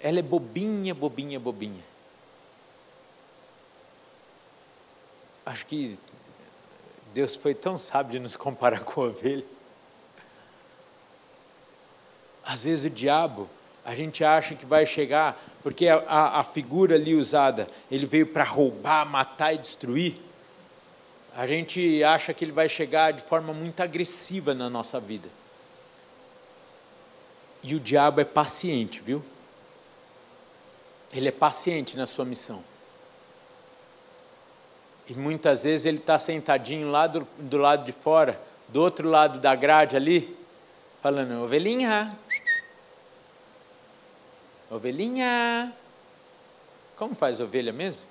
ela 0.00 0.20
é 0.20 0.22
bobinha, 0.22 0.94
bobinha, 0.94 1.38
bobinha. 1.38 1.95
Acho 5.46 5.64
que 5.64 5.98
Deus 7.14 7.34
foi 7.34 7.54
tão 7.54 7.78
sábio 7.78 8.12
de 8.12 8.18
nos 8.18 8.36
comparar 8.36 8.80
com 8.80 9.00
a 9.00 9.04
ovelha. 9.06 9.44
Às 12.44 12.64
vezes 12.64 12.84
o 12.84 12.90
diabo, 12.90 13.48
a 13.84 13.94
gente 13.94 14.22
acha 14.22 14.54
que 14.54 14.66
vai 14.66 14.84
chegar, 14.84 15.40
porque 15.62 15.88
a, 15.88 15.96
a, 16.06 16.40
a 16.40 16.44
figura 16.44 16.96
ali 16.96 17.14
usada, 17.14 17.66
ele 17.90 18.04
veio 18.04 18.26
para 18.26 18.44
roubar, 18.44 19.06
matar 19.06 19.54
e 19.54 19.58
destruir 19.58 20.26
a 21.36 21.46
gente 21.46 22.02
acha 22.02 22.32
que 22.32 22.42
ele 22.46 22.52
vai 22.52 22.66
chegar 22.66 23.12
de 23.12 23.22
forma 23.22 23.52
muito 23.52 23.82
agressiva 23.82 24.54
na 24.54 24.70
nossa 24.70 24.98
vida. 24.98 25.28
E 27.62 27.74
o 27.74 27.80
diabo 27.80 28.22
é 28.22 28.24
paciente, 28.24 29.00
viu? 29.00 29.22
Ele 31.12 31.28
é 31.28 31.32
paciente 31.32 31.94
na 31.94 32.06
sua 32.06 32.24
missão. 32.24 32.64
E 35.08 35.14
muitas 35.14 35.62
vezes 35.62 35.86
ele 35.86 35.98
está 35.98 36.18
sentadinho 36.18 36.90
lá 36.90 37.06
do, 37.06 37.26
do 37.38 37.58
lado 37.58 37.84
de 37.84 37.92
fora, 37.92 38.40
do 38.68 38.82
outro 38.82 39.08
lado 39.08 39.38
da 39.38 39.54
grade 39.54 39.96
ali, 39.96 40.36
falando: 41.00 41.42
ovelhinha, 41.42 42.16
ovelhinha. 44.70 45.72
Como 46.96 47.14
faz 47.14 47.40
ovelha 47.40 47.72
mesmo? 47.72 48.04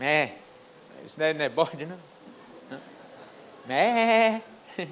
É. 0.00 0.30
Isso 1.04 1.16
não 1.18 1.26
é, 1.26 1.48
bode, 1.48 1.84
não? 1.84 1.98
É. 3.68 4.40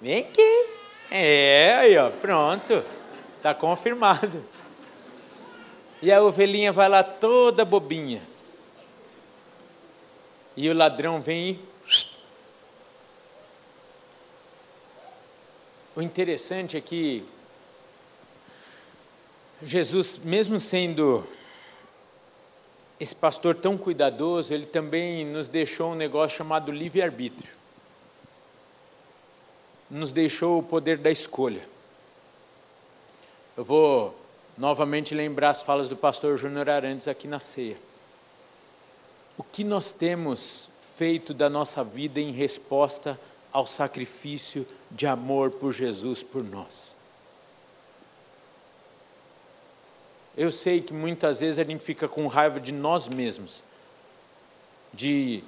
Vem 0.00 0.18
aqui. 0.20 0.66
É, 1.10 1.74
aí, 1.78 1.98
ó, 1.98 2.10
pronto. 2.10 2.84
Está 3.36 3.54
confirmado. 3.54 4.44
E 6.00 6.12
a 6.12 6.22
ovelhinha 6.22 6.72
vai 6.72 6.88
lá 6.88 7.02
toda 7.02 7.64
bobinha. 7.64 8.22
E 10.60 10.68
o 10.68 10.74
ladrão 10.74 11.22
vem 11.22 11.50
e. 11.52 11.60
O 15.94 16.02
interessante 16.02 16.76
é 16.76 16.80
que 16.80 17.24
Jesus, 19.62 20.18
mesmo 20.18 20.58
sendo 20.58 21.24
esse 22.98 23.14
pastor 23.14 23.54
tão 23.54 23.78
cuidadoso, 23.78 24.52
ele 24.52 24.66
também 24.66 25.24
nos 25.24 25.48
deixou 25.48 25.92
um 25.92 25.94
negócio 25.94 26.38
chamado 26.38 26.72
livre-arbítrio. 26.72 27.52
Nos 29.88 30.10
deixou 30.10 30.58
o 30.58 30.62
poder 30.62 30.98
da 30.98 31.10
escolha. 31.12 31.64
Eu 33.56 33.62
vou 33.62 34.12
novamente 34.56 35.14
lembrar 35.14 35.50
as 35.50 35.62
falas 35.62 35.88
do 35.88 35.96
pastor 35.96 36.36
Júnior 36.36 36.68
Arantes 36.68 37.06
aqui 37.06 37.28
na 37.28 37.38
ceia. 37.38 37.76
O 39.38 39.44
que 39.44 39.62
nós 39.62 39.92
temos 39.92 40.68
feito 40.96 41.32
da 41.32 41.48
nossa 41.48 41.84
vida 41.84 42.20
em 42.20 42.32
resposta 42.32 43.18
ao 43.52 43.68
sacrifício 43.68 44.66
de 44.90 45.06
amor 45.06 45.52
por 45.52 45.72
Jesus 45.72 46.24
por 46.24 46.42
nós? 46.42 46.92
Eu 50.36 50.50
sei 50.50 50.80
que 50.80 50.92
muitas 50.92 51.38
vezes 51.38 51.60
a 51.60 51.64
gente 51.64 51.84
fica 51.84 52.08
com 52.08 52.26
raiva 52.26 52.58
de 52.58 52.72
nós 52.72 53.06
mesmos, 53.06 53.62
de 54.92 55.44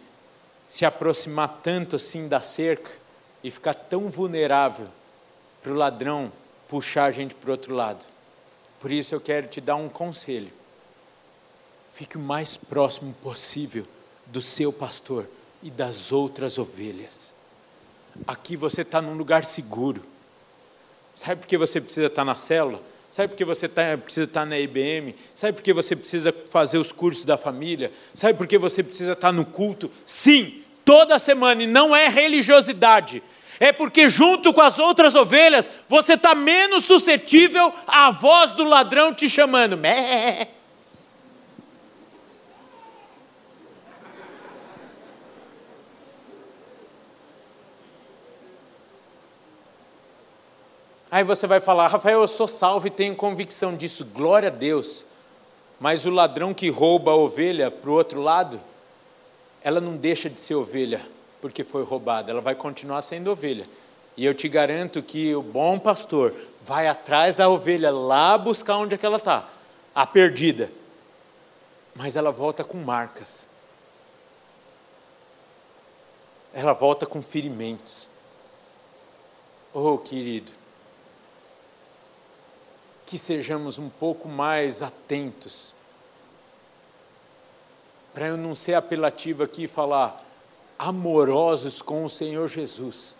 se 0.68 0.84
aproximar 0.84 1.60
tanto 1.60 1.96
assim 1.96 2.28
da 2.28 2.40
cerca 2.40 2.92
e 3.42 3.50
ficar 3.50 3.74
tão 3.74 4.08
vulnerável 4.08 4.86
para 5.60 5.72
o 5.72 5.76
ladrão 5.76 6.32
puxar 6.68 7.06
a 7.06 7.12
gente 7.12 7.34
para 7.34 7.48
o 7.48 7.52
outro 7.52 7.74
lado. 7.74 8.06
Por 8.78 8.92
isso 8.92 9.14
eu 9.14 9.20
quero 9.20 9.48
te 9.48 9.60
dar 9.60 9.74
um 9.74 9.88
conselho. 9.88 10.59
Fique 12.00 12.16
o 12.16 12.20
mais 12.20 12.56
próximo 12.56 13.14
possível 13.22 13.86
do 14.24 14.40
seu 14.40 14.72
pastor 14.72 15.28
e 15.62 15.70
das 15.70 16.10
outras 16.10 16.56
ovelhas. 16.56 17.34
Aqui 18.26 18.56
você 18.56 18.80
está 18.80 19.02
num 19.02 19.12
lugar 19.12 19.44
seguro. 19.44 20.02
Sabe 21.12 21.42
por 21.42 21.46
que 21.46 21.58
você 21.58 21.78
precisa 21.78 22.06
estar 22.06 22.22
tá 22.22 22.24
na 22.24 22.34
célula? 22.34 22.80
Sabe 23.10 23.28
por 23.28 23.36
que 23.36 23.44
você 23.44 23.68
tá, 23.68 23.98
precisa 24.02 24.24
estar 24.24 24.46
na 24.46 24.58
IBM? 24.58 25.14
Sabe 25.34 25.52
por 25.52 25.62
que 25.62 25.74
você 25.74 25.94
precisa 25.94 26.34
fazer 26.50 26.78
os 26.78 26.90
cursos 26.90 27.26
da 27.26 27.36
família? 27.36 27.92
Sabe 28.14 28.32
por 28.32 28.46
que 28.46 28.56
você 28.56 28.82
precisa 28.82 29.12
estar 29.12 29.30
no 29.30 29.44
culto? 29.44 29.90
Sim, 30.06 30.64
toda 30.86 31.18
semana, 31.18 31.64
e 31.64 31.66
não 31.66 31.94
é 31.94 32.08
religiosidade. 32.08 33.22
É 33.58 33.72
porque, 33.72 34.08
junto 34.08 34.54
com 34.54 34.62
as 34.62 34.78
outras 34.78 35.14
ovelhas, 35.14 35.68
você 35.86 36.14
está 36.14 36.34
menos 36.34 36.82
suscetível 36.84 37.70
à 37.86 38.10
voz 38.10 38.52
do 38.52 38.64
ladrão 38.64 39.12
te 39.12 39.28
chamando. 39.28 39.76
Mé. 39.76 40.48
Aí 51.10 51.24
você 51.24 51.46
vai 51.46 51.58
falar, 51.58 51.88
Rafael, 51.88 52.20
eu 52.20 52.28
sou 52.28 52.46
salvo 52.46 52.86
e 52.86 52.90
tenho 52.90 53.16
convicção 53.16 53.76
disso, 53.76 54.04
glória 54.04 54.48
a 54.48 54.52
Deus. 54.52 55.04
Mas 55.80 56.04
o 56.04 56.10
ladrão 56.10 56.54
que 56.54 56.68
rouba 56.68 57.10
a 57.10 57.16
ovelha 57.16 57.70
para 57.70 57.90
o 57.90 57.94
outro 57.94 58.20
lado, 58.20 58.60
ela 59.62 59.80
não 59.80 59.96
deixa 59.96 60.30
de 60.30 60.38
ser 60.38 60.54
ovelha 60.54 61.04
porque 61.40 61.64
foi 61.64 61.82
roubada, 61.82 62.30
ela 62.30 62.40
vai 62.40 62.54
continuar 62.54 63.02
sendo 63.02 63.30
ovelha. 63.30 63.66
E 64.16 64.24
eu 64.24 64.34
te 64.34 64.48
garanto 64.48 65.02
que 65.02 65.34
o 65.34 65.42
bom 65.42 65.78
pastor 65.78 66.34
vai 66.60 66.86
atrás 66.86 67.34
da 67.34 67.48
ovelha 67.48 67.90
lá 67.90 68.36
buscar 68.36 68.76
onde 68.76 68.94
é 68.94 68.98
que 68.98 69.06
ela 69.06 69.16
está, 69.16 69.48
a 69.94 70.06
perdida. 70.06 70.70
Mas 71.94 72.14
ela 72.14 72.30
volta 72.30 72.62
com 72.62 72.76
marcas. 72.76 73.46
Ela 76.52 76.72
volta 76.72 77.06
com 77.06 77.22
ferimentos. 77.22 78.08
Oh, 79.72 79.96
querido, 79.96 80.50
que 83.10 83.18
sejamos 83.18 83.76
um 83.76 83.88
pouco 83.88 84.28
mais 84.28 84.82
atentos. 84.82 85.74
Para 88.14 88.28
eu 88.28 88.36
não 88.36 88.54
ser 88.54 88.74
apelativo 88.74 89.42
aqui 89.42 89.64
e 89.64 89.66
falar 89.66 90.24
amorosos 90.78 91.82
com 91.82 92.04
o 92.04 92.08
Senhor 92.08 92.46
Jesus. 92.46 93.16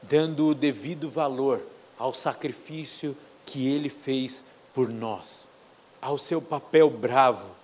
Dando 0.00 0.46
o 0.46 0.54
devido 0.54 1.10
valor 1.10 1.60
ao 1.98 2.14
sacrifício 2.14 3.16
que 3.44 3.66
ele 3.72 3.88
fez 3.88 4.44
por 4.72 4.88
nós, 4.88 5.48
ao 6.00 6.16
seu 6.16 6.40
papel 6.40 6.88
bravo 6.88 7.56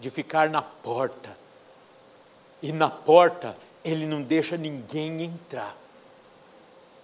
de 0.00 0.10
ficar 0.10 0.50
na 0.50 0.62
porta. 0.62 1.38
E 2.60 2.72
na 2.72 2.90
porta 2.90 3.56
ele 3.84 4.06
não 4.06 4.20
deixa 4.20 4.56
ninguém 4.56 5.22
entrar 5.22 5.76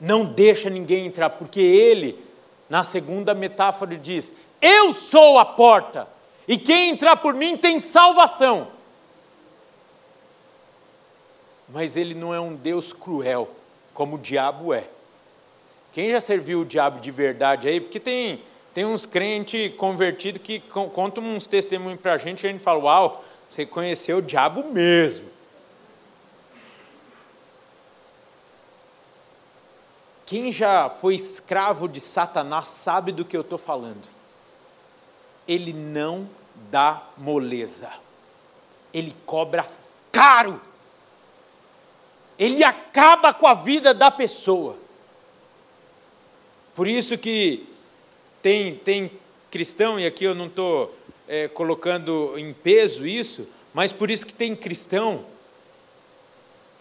não 0.01 0.25
deixa 0.25 0.69
ninguém 0.69 1.07
entrar, 1.07 1.31
porque 1.31 1.61
ele, 1.61 2.19
na 2.69 2.83
segunda 2.85 3.35
metáfora, 3.35 3.97
diz: 3.97 4.35
Eu 4.61 4.93
sou 4.93 5.39
a 5.39 5.45
porta, 5.45 6.09
e 6.47 6.59
quem 6.59 6.91
entrar 6.91 7.17
por 7.17 7.35
mim 7.35 7.57
tem 7.57 7.79
salvação. 7.79 8.69
Mas 11.69 11.97
ele 11.97 12.15
não 12.15 12.35
é 12.35 12.41
um 12.41 12.55
Deus 12.55 12.93
cruel, 12.93 13.49
como 13.93 14.17
o 14.17 14.19
diabo 14.19 14.73
é. 14.73 14.85
Quem 15.93 16.11
já 16.11 16.21
serviu 16.21 16.61
o 16.61 16.65
diabo 16.65 17.01
de 17.01 17.11
verdade 17.11 17.69
aí? 17.69 17.81
Porque 17.81 18.01
tem, 18.01 18.43
tem 18.75 18.85
uns 18.85 19.07
crentes 19.07 19.75
convertidos 19.77 20.43
que 20.43 20.61
contam 20.61 21.25
uns 21.25 21.47
testemunhos 21.47 22.01
para 22.01 22.15
a 22.15 22.19
gente 22.19 22.43
e 22.43 22.49
a 22.49 22.51
gente 22.51 22.63
fala: 22.63 22.83
Uau, 22.83 23.25
você 23.49 23.65
conheceu 23.65 24.19
o 24.19 24.23
diabo 24.23 24.65
mesmo. 24.65 25.34
Quem 30.27 30.51
já 30.51 30.89
foi 30.89 31.15
escravo 31.15 31.89
de 31.89 32.01
Satanás 32.01 32.69
sabe 32.69 33.13
do 33.13 33.25
que 33.25 33.37
eu 33.37 33.43
estou 33.43 33.59
falando. 33.59 34.09
Ele 35.47 35.73
não 35.73 36.29
dá 36.71 37.03
moleza, 37.17 37.91
ele 38.93 39.15
cobra 39.27 39.69
caro, 40.11 40.61
ele 42.39 42.65
acaba 42.65 43.35
com 43.35 43.47
a 43.47 43.55
vida 43.55 43.93
da 43.93 44.11
pessoa. 44.11 44.79
Por 46.75 46.89
isso 46.89 47.19
que 47.19 47.67
tem, 48.41 48.77
tem 48.77 49.11
cristão, 49.51 50.01
e 50.01 50.07
aqui 50.07 50.25
eu 50.25 50.35
não 50.35 50.47
estou 50.47 50.95
é, 51.29 51.49
colocando 51.49 52.39
em 52.39 52.53
peso 52.53 53.07
isso, 53.07 53.47
mas 53.73 53.93
por 53.93 54.11
isso 54.11 54.25
que 54.25 54.35
tem 54.35 54.57
cristão 54.57 55.27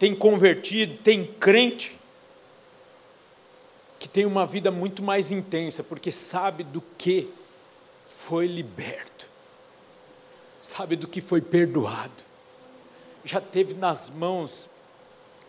tem 0.03 0.13
convertido, 0.13 0.97
tem 0.97 1.23
crente 1.23 1.95
que 4.03 4.09
tem 4.09 4.25
uma 4.25 4.45
vida 4.45 4.69
muito 4.69 5.01
mais 5.01 5.31
intensa, 5.31 5.81
porque 5.81 6.11
sabe 6.11 6.61
do 6.61 6.81
que 6.97 7.33
foi 8.05 8.47
liberto, 8.47 9.25
sabe 10.59 10.97
do 10.97 11.07
que 11.07 11.21
foi 11.21 11.39
perdoado, 11.39 12.25
já 13.23 13.39
teve 13.39 13.75
nas 13.75 14.09
mãos 14.09 14.67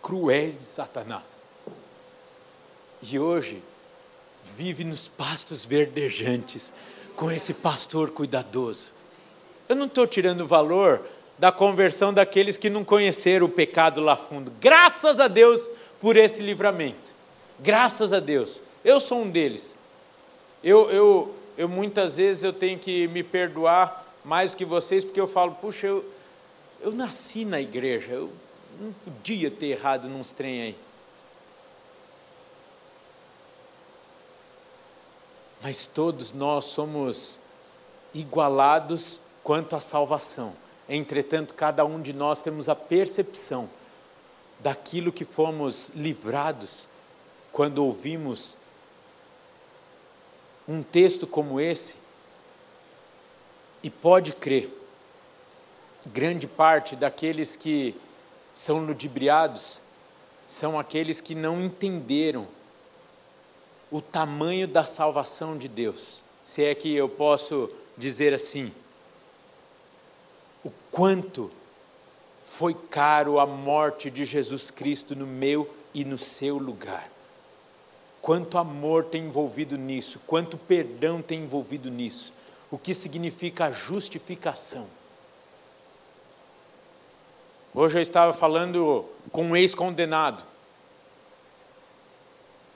cruéis 0.00 0.56
de 0.56 0.62
Satanás, 0.62 1.44
e 3.02 3.18
hoje 3.18 3.60
vive 4.56 4.84
nos 4.84 5.08
pastos 5.08 5.64
verdejantes 5.64 6.70
com 7.16 7.32
esse 7.32 7.54
pastor 7.54 8.12
cuidadoso. 8.12 8.92
Eu 9.68 9.74
não 9.74 9.86
estou 9.86 10.06
tirando 10.06 10.42
o 10.42 10.46
valor 10.46 11.04
da 11.36 11.50
conversão 11.50 12.14
daqueles 12.14 12.56
que 12.56 12.70
não 12.70 12.84
conheceram 12.84 13.46
o 13.46 13.50
pecado 13.50 14.00
lá 14.00 14.14
fundo. 14.14 14.52
Graças 14.60 15.18
a 15.18 15.26
Deus 15.26 15.68
por 16.00 16.16
esse 16.16 16.40
livramento. 16.40 17.13
Graças 17.58 18.12
a 18.12 18.20
Deus. 18.20 18.60
Eu 18.84 19.00
sou 19.00 19.22
um 19.22 19.30
deles. 19.30 19.76
Eu, 20.62 20.90
eu, 20.90 21.34
eu 21.56 21.68
muitas 21.68 22.16
vezes 22.16 22.42
eu 22.42 22.52
tenho 22.52 22.78
que 22.78 23.06
me 23.08 23.22
perdoar 23.22 24.04
mais 24.24 24.54
que 24.54 24.64
vocês, 24.64 25.04
porque 25.04 25.20
eu 25.20 25.26
falo, 25.26 25.54
puxa, 25.54 25.86
eu, 25.86 26.04
eu 26.80 26.92
nasci 26.92 27.44
na 27.44 27.60
igreja, 27.60 28.12
eu 28.12 28.32
não 28.80 28.92
podia 28.92 29.50
ter 29.50 29.66
errado 29.66 30.08
num 30.08 30.22
trem 30.22 30.62
aí. 30.62 30.78
Mas 35.62 35.86
todos 35.86 36.32
nós 36.32 36.66
somos 36.66 37.38
igualados 38.12 39.20
quanto 39.42 39.76
à 39.76 39.80
salvação. 39.80 40.54
Entretanto, 40.88 41.54
cada 41.54 41.84
um 41.84 42.00
de 42.00 42.12
nós 42.12 42.40
temos 42.42 42.68
a 42.68 42.74
percepção 42.74 43.68
daquilo 44.60 45.12
que 45.12 45.24
fomos 45.24 45.90
livrados 45.94 46.86
quando 47.54 47.78
ouvimos 47.78 48.56
um 50.66 50.82
texto 50.82 51.24
como 51.24 51.60
esse. 51.60 51.94
E 53.80 53.88
pode 53.88 54.32
crer, 54.32 54.68
grande 56.08 56.48
parte 56.48 56.96
daqueles 56.96 57.54
que 57.54 57.94
são 58.52 58.84
ludibriados 58.84 59.80
são 60.48 60.78
aqueles 60.78 61.20
que 61.20 61.34
não 61.34 61.62
entenderam 61.62 62.46
o 63.90 64.00
tamanho 64.00 64.66
da 64.66 64.84
salvação 64.84 65.56
de 65.56 65.68
Deus. 65.68 66.22
Se 66.42 66.64
é 66.64 66.74
que 66.74 66.92
eu 66.94 67.08
posso 67.08 67.70
dizer 67.96 68.34
assim 68.34 68.72
o 70.64 70.72
quanto 70.90 71.52
foi 72.42 72.74
caro 72.74 73.38
a 73.38 73.46
morte 73.46 74.10
de 74.10 74.24
Jesus 74.24 74.70
Cristo 74.70 75.14
no 75.14 75.26
meu 75.26 75.72
e 75.92 76.04
no 76.04 76.18
seu 76.18 76.58
lugar. 76.58 77.13
Quanto 78.24 78.56
amor 78.56 79.04
tem 79.04 79.24
envolvido 79.24 79.76
nisso, 79.76 80.18
quanto 80.26 80.56
perdão 80.56 81.20
tem 81.20 81.40
envolvido 81.40 81.90
nisso, 81.90 82.32
o 82.70 82.78
que 82.78 82.94
significa 82.94 83.66
a 83.66 83.70
justificação. 83.70 84.86
Hoje 87.74 87.98
eu 87.98 88.00
estava 88.00 88.32
falando 88.32 89.04
com 89.30 89.44
um 89.44 89.54
ex-condenado, 89.54 90.42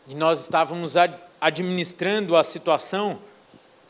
e 0.06 0.14
nós 0.14 0.38
estávamos 0.38 0.92
administrando 1.40 2.36
a 2.36 2.44
situação 2.44 3.18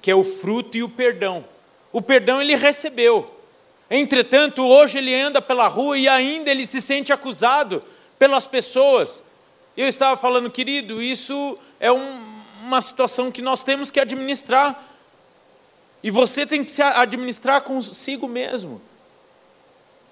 que 0.00 0.12
é 0.12 0.14
o 0.14 0.22
fruto 0.22 0.76
e 0.76 0.84
o 0.84 0.88
perdão. 0.88 1.44
O 1.90 2.00
perdão 2.00 2.40
ele 2.40 2.54
recebeu, 2.54 3.34
Entretanto, 3.90 4.64
hoje 4.64 4.98
ele 4.98 5.12
anda 5.12 5.42
pela 5.42 5.66
rua 5.66 5.98
e 5.98 6.06
ainda 6.06 6.52
ele 6.52 6.64
se 6.64 6.80
sente 6.80 7.12
acusado 7.12 7.82
pelas 8.16 8.46
pessoas. 8.46 9.26
Eu 9.78 9.86
estava 9.86 10.16
falando, 10.16 10.50
querido, 10.50 11.00
isso 11.00 11.56
é 11.78 11.92
um, 11.92 12.20
uma 12.64 12.82
situação 12.82 13.30
que 13.30 13.40
nós 13.40 13.62
temos 13.62 13.92
que 13.92 14.00
administrar. 14.00 14.76
E 16.02 16.10
você 16.10 16.44
tem 16.44 16.64
que 16.64 16.70
se 16.72 16.82
administrar 16.82 17.62
consigo 17.62 18.26
mesmo. 18.26 18.82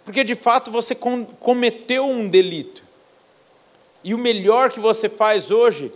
Porque 0.04 0.22
de 0.22 0.36
fato 0.36 0.70
você 0.70 0.94
cometeu 0.94 2.08
um 2.08 2.28
delito. 2.28 2.80
E 4.04 4.14
o 4.14 4.18
melhor 4.18 4.70
que 4.70 4.78
você 4.78 5.08
faz 5.08 5.50
hoje 5.50 5.92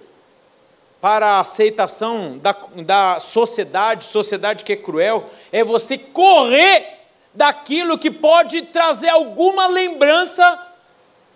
para 1.01 1.37
a 1.37 1.39
aceitação 1.39 2.39
da, 2.39 2.57
da 2.85 3.21
sociedade, 3.21 4.07
sociedade 4.07 4.65
que 4.65 4.73
é 4.73 4.77
cruel, 4.77 5.31
é 5.53 5.63
você 5.63 5.97
correr 5.97 6.85
daquilo 7.33 7.97
que 7.97 8.11
pode 8.11 8.63
trazer 8.63 9.11
alguma 9.11 9.69
lembrança 9.69 10.73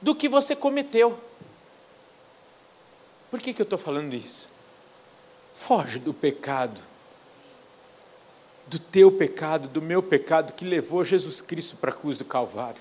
do 0.03 0.17
que 0.17 0.29
você 0.29 0.57
cometeu. 0.57 1.24
Por 3.35 3.41
que, 3.41 3.53
que 3.53 3.61
eu 3.61 3.65
estou 3.65 3.81
falando 3.81 4.15
isso? 4.15 4.49
Foge 5.49 5.99
do 5.99 6.15
pecado, 6.15 6.81
do 8.69 8.79
teu 8.79 9.11
pecado, 9.11 9.67
do 9.67 9.83
meu 9.83 10.01
pecado 10.01 10.53
que 10.53 10.65
levou 10.65 11.05
Jesus 11.05 11.41
Cristo 11.41 11.77
para 11.77 11.91
a 11.91 11.93
cruz 11.93 12.17
do 12.17 12.25
Calvário. 12.25 12.81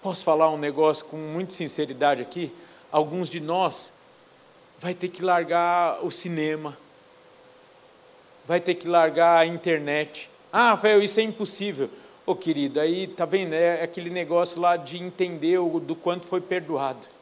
Posso 0.00 0.24
falar 0.24 0.50
um 0.50 0.56
negócio 0.56 1.04
com 1.04 1.18
muita 1.18 1.52
sinceridade 1.52 2.22
aqui? 2.22 2.54
Alguns 2.90 3.28
de 3.28 3.38
nós 3.38 3.92
vai 4.78 4.94
ter 4.94 5.08
que 5.08 5.22
largar 5.22 6.02
o 6.02 6.10
cinema, 6.10 6.74
vai 8.46 8.60
ter 8.60 8.76
que 8.76 8.88
largar 8.88 9.40
a 9.40 9.46
internet, 9.46 10.30
ah, 10.50 10.70
Rafael, 10.70 11.02
isso 11.02 11.20
é 11.20 11.22
impossível. 11.22 11.90
Ô 12.24 12.32
oh, 12.32 12.34
querido, 12.34 12.80
aí 12.80 13.08
tá 13.08 13.26
vendo? 13.26 13.52
É 13.52 13.82
aquele 13.82 14.08
negócio 14.08 14.58
lá 14.58 14.78
de 14.78 14.96
entender 14.96 15.58
o, 15.58 15.78
do 15.78 15.94
quanto 15.94 16.26
foi 16.26 16.40
perdoado. 16.40 17.12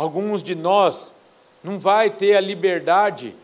Alguns 0.00 0.42
de 0.42 0.54
nós 0.54 1.12
não 1.62 1.78
vai 1.78 2.08
ter 2.08 2.34
a 2.34 2.40
liberdade 2.40 3.36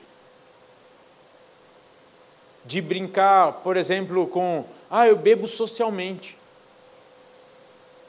de 2.65 2.81
brincar, 2.81 3.61
por 3.61 3.77
exemplo, 3.77 4.27
com 4.27 4.65
ah, 4.91 5.07
eu 5.07 5.19
bebo 5.19 5.47
socialmente. 5.47 6.35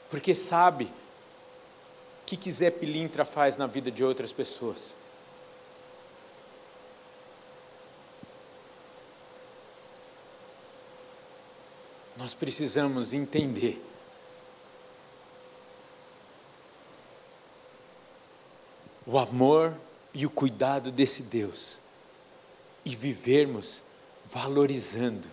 Porque 0.08 0.34
sabe 0.34 0.86
o 0.86 0.90
que 2.24 2.38
quiser 2.38 2.70
pilintra 2.70 3.22
faz 3.22 3.58
na 3.58 3.66
vida 3.66 3.90
de 3.90 4.02
outras 4.02 4.32
pessoas. 4.32 4.94
Nós 12.16 12.32
precisamos 12.32 13.12
entender 13.12 13.87
o 19.10 19.18
amor 19.18 19.74
e 20.12 20.26
o 20.26 20.30
cuidado 20.30 20.92
desse 20.92 21.22
Deus 21.22 21.78
e 22.84 22.94
vivermos 22.94 23.82
valorizando 24.22 25.30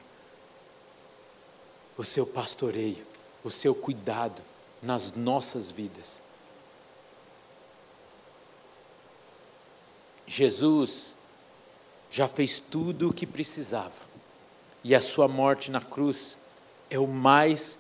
o 1.98 2.04
seu 2.04 2.26
pastoreio, 2.26 3.06
o 3.44 3.52
seu 3.52 3.76
cuidado 3.76 4.42
nas 4.82 5.12
nossas 5.12 5.70
vidas. 5.70 6.22
Jesus 10.26 11.14
já 12.10 12.30
fez 12.30 12.62
tudo 12.62 13.10
o 13.10 13.14
que 13.14 13.28
precisava, 13.28 14.02
e 14.86 14.96
a 14.96 15.02
sua 15.02 15.28
morte 15.28 15.70
na 15.70 15.82
cruz 15.82 16.38
é 16.90 16.98
o 16.98 17.08
mais 17.08 17.78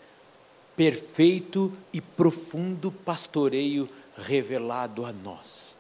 perfeito 0.75 1.71
e 1.93 2.01
profundo 2.01 2.91
pastoreio 2.91 3.89
revelado 4.17 5.05
a 5.05 5.13
nós. 5.13 5.74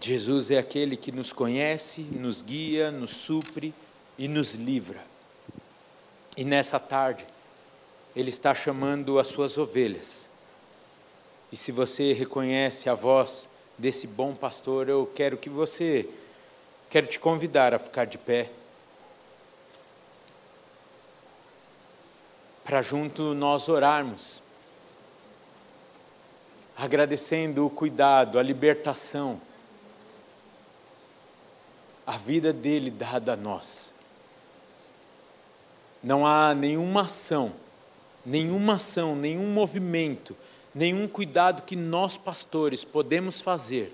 Jesus 0.00 0.50
é 0.50 0.58
aquele 0.58 0.96
que 0.96 1.12
nos 1.12 1.32
conhece, 1.32 2.02
nos 2.02 2.42
guia, 2.42 2.90
nos 2.90 3.10
supre 3.10 3.72
e 4.18 4.28
nos 4.28 4.54
livra. 4.54 5.04
E 6.36 6.44
nessa 6.44 6.78
tarde, 6.78 7.26
Ele 8.14 8.28
está 8.28 8.54
chamando 8.54 9.18
as 9.18 9.28
suas 9.28 9.56
ovelhas. 9.56 10.26
E 11.50 11.56
se 11.56 11.70
você 11.70 12.12
reconhece 12.12 12.88
a 12.88 12.94
voz 12.94 13.48
desse 13.78 14.06
bom 14.06 14.34
pastor, 14.34 14.88
eu 14.88 15.10
quero 15.14 15.36
que 15.36 15.48
você, 15.48 16.08
quero 16.90 17.06
te 17.06 17.18
convidar 17.18 17.72
a 17.74 17.78
ficar 17.78 18.04
de 18.04 18.18
pé. 18.18 18.50
para 22.64 22.80
junto 22.80 23.34
nós 23.34 23.68
orarmos, 23.68 24.42
agradecendo 26.74 27.66
o 27.66 27.70
cuidado, 27.70 28.38
a 28.38 28.42
libertação, 28.42 29.38
a 32.06 32.16
vida 32.16 32.52
dele 32.52 32.90
dada 32.90 33.32
a 33.32 33.36
nós. 33.36 33.90
Não 36.02 36.26
há 36.26 36.54
nenhuma 36.54 37.02
ação, 37.02 37.52
nenhuma 38.24 38.74
ação, 38.74 39.16
nenhum 39.16 39.46
movimento, 39.46 40.36
nenhum 40.74 41.08
cuidado 41.08 41.62
que 41.62 41.76
nós 41.76 42.16
pastores 42.16 42.84
podemos 42.84 43.40
fazer 43.40 43.92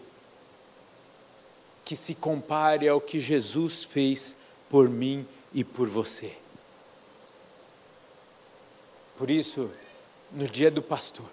que 1.91 1.97
se 1.97 2.15
compare 2.15 2.89
ao 2.89 3.01
que 3.01 3.19
Jesus 3.19 3.83
fez 3.83 4.37
por 4.69 4.89
mim 4.89 5.27
e 5.53 5.65
por 5.65 5.89
você. 5.89 6.37
Por 9.17 9.29
isso, 9.29 9.71
no 10.31 10.47
dia 10.47 10.71
do 10.71 10.81
pastor, 10.81 11.27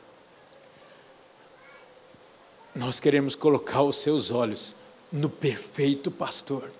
nós 2.73 2.99
queremos 2.99 3.35
colocar 3.35 3.83
os 3.83 3.97
seus 3.97 4.31
olhos 4.31 4.73
no 5.11 5.29
perfeito 5.29 6.11
pastor, 6.11 6.71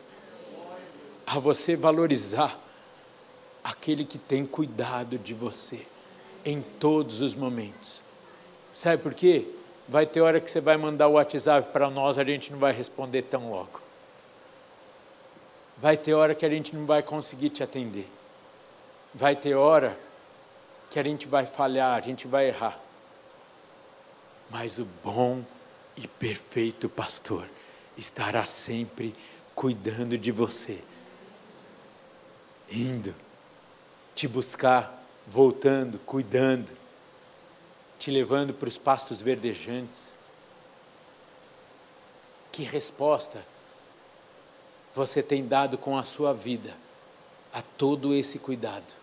a 1.26 1.40
você 1.40 1.76
valorizar 1.76 2.58
aquele 3.64 4.06
que 4.06 4.18
tem 4.18 4.46
cuidado 4.46 5.18
de 5.18 5.34
você 5.34 5.86
em 6.46 6.62
todos 6.62 7.22
os 7.22 7.36
momentos. 7.36 8.02
Sabe 8.74 9.02
por 9.02 9.14
quê? 9.14 9.48
Vai 9.88 10.06
ter 10.06 10.22
hora 10.22 10.40
que 10.40 10.50
você 10.50 10.62
vai 10.62 10.78
mandar 10.78 11.08
o 11.08 11.14
WhatsApp 11.14 11.72
para 11.72 11.90
nós, 11.90 12.18
a 12.18 12.24
gente 12.24 12.52
não 12.52 12.60
vai 12.60 12.74
responder 12.74 13.24
tão 13.24 13.50
logo. 13.50 13.82
Vai 15.78 15.96
ter 15.96 16.14
hora 16.14 16.36
que 16.36 16.46
a 16.46 16.50
gente 16.50 16.76
não 16.76 16.86
vai 16.86 17.02
conseguir 17.04 17.50
te 17.50 17.64
atender. 17.64 18.10
Vai 19.14 19.36
ter 19.36 19.56
hora 19.56 19.98
que 20.90 21.00
a 21.00 21.04
gente 21.04 21.28
vai 21.28 21.46
falhar, 21.46 21.96
a 21.96 22.02
gente 22.02 22.28
vai 22.28 22.48
errar. 22.48 22.80
Mas 24.50 24.78
o 24.78 24.86
bom 25.04 25.44
e 25.96 26.08
perfeito 26.08 26.90
pastor 26.90 27.48
estará 27.98 28.46
sempre 28.46 29.16
cuidando 29.56 30.18
de 30.18 30.32
você, 30.32 30.84
indo 32.72 33.14
te 34.14 34.28
buscar, 34.28 35.04
voltando, 35.28 36.00
cuidando, 36.00 36.76
te 38.00 38.12
levando 38.12 38.54
para 38.54 38.68
os 38.68 38.78
pastos 38.78 39.20
verdejantes. 39.20 40.14
Que 42.52 42.64
resposta 42.64 43.46
você 44.94 45.22
tem 45.22 45.48
dado 45.48 45.78
com 45.78 45.98
a 45.98 46.04
sua 46.04 46.34
vida 46.34 46.76
a 47.54 47.62
todo 47.62 48.14
esse 48.14 48.40
cuidado? 48.40 48.96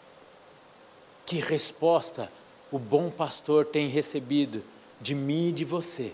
Que 1.25 1.37
resposta 1.37 2.31
o 2.71 2.79
bom 2.79 3.11
pastor 3.11 3.65
tem 3.67 3.89
recebido 3.89 4.65
de 5.01 5.15
mim 5.15 5.49
e 5.49 5.53
de 5.53 5.65
você? 5.65 6.13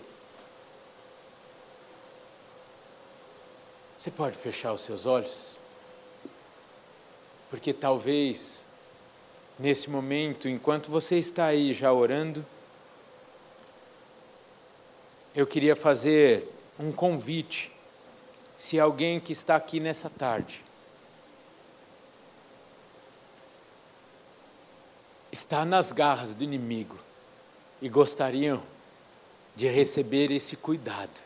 Você 4.01 4.09
pode 4.09 4.35
fechar 4.35 4.73
os 4.73 4.81
seus 4.81 5.05
olhos? 5.05 5.55
Porque 7.51 7.71
talvez, 7.71 8.65
nesse 9.59 9.91
momento, 9.91 10.49
enquanto 10.49 10.89
você 10.89 11.19
está 11.19 11.45
aí 11.45 11.71
já 11.71 11.93
orando, 11.93 12.43
eu 15.35 15.45
queria 15.45 15.75
fazer 15.75 16.51
um 16.79 16.91
convite. 16.91 17.71
Se 18.57 18.79
alguém 18.79 19.19
que 19.19 19.33
está 19.33 19.55
aqui 19.55 19.79
nessa 19.79 20.09
tarde 20.09 20.65
está 25.31 25.63
nas 25.63 25.91
garras 25.91 26.33
do 26.33 26.43
inimigo 26.43 26.97
e 27.79 27.87
gostariam 27.87 28.63
de 29.55 29.67
receber 29.67 30.31
esse 30.31 30.55
cuidado, 30.55 31.21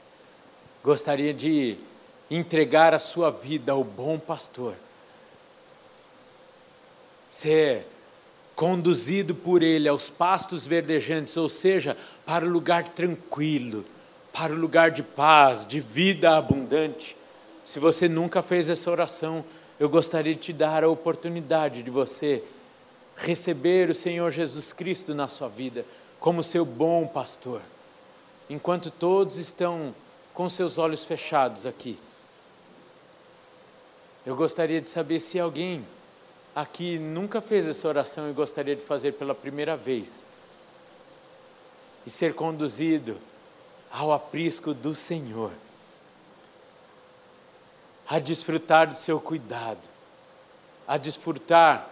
gostaria 0.84 1.34
de 1.34 1.80
entregar 2.30 2.94
a 2.94 3.00
sua 3.00 3.30
vida 3.32 3.72
ao 3.72 3.84
bom 3.84 4.18
pastor, 4.18 4.76
ser 7.28 7.86
conduzido 8.56 9.36
por 9.36 9.62
ele 9.62 9.88
aos 9.88 10.10
pastos 10.10 10.66
verdejantes, 10.66 11.36
ou 11.36 11.50
seja, 11.50 11.98
para 12.26 12.46
o 12.46 12.50
lugar 12.50 12.84
tranquilo, 12.90 13.86
para 14.32 14.54
o 14.54 14.58
lugar 14.58 14.92
de 14.92 15.04
paz, 15.04 15.66
de 15.66 15.80
vida 15.80 16.38
abundante. 16.38 17.16
Se 17.64 17.80
você 17.80 18.08
nunca 18.08 18.42
fez 18.42 18.70
essa 18.70 18.90
oração, 18.90 19.44
eu 19.80 19.90
gostaria 19.90 20.34
de 20.34 20.40
te 20.40 20.54
dar 20.54 20.84
a 20.84 20.90
oportunidade 20.90 21.84
de 21.84 21.92
você 21.92 22.42
receber 23.16 23.90
o 23.90 23.96
Senhor 23.96 24.32
Jesus 24.32 24.72
Cristo 24.72 25.14
na 25.14 25.28
sua 25.28 25.50
vida 25.50 25.86
como 26.20 26.42
seu 26.42 26.66
bom 26.66 27.06
pastor. 27.06 27.62
Enquanto 28.50 28.90
todos 28.90 29.38
estão 29.38 29.94
com 30.34 30.48
seus 30.48 30.78
olhos 30.78 31.04
fechados 31.04 31.66
aqui, 31.66 31.98
eu 34.26 34.36
gostaria 34.36 34.82
de 34.82 34.90
saber 34.90 35.20
se 35.20 35.40
alguém 35.40 35.86
aqui 36.56 36.98
nunca 36.98 37.42
fez 37.42 37.68
essa 37.68 37.88
oração 37.88 38.30
e 38.30 38.34
gostaria 38.34 38.76
de 38.76 38.82
fazer 38.82 39.12
pela 39.14 39.36
primeira 39.36 39.78
vez 39.78 40.24
e 42.06 42.10
ser 42.10 42.34
conduzido 42.34 43.20
ao 43.92 44.12
aprisco 44.12 44.74
do 44.74 44.96
Senhor, 44.96 45.52
a 48.08 48.20
desfrutar 48.20 48.90
do 48.90 48.96
seu 48.96 49.20
cuidado, 49.20 49.88
a 50.88 50.98
desfrutar 50.98 51.90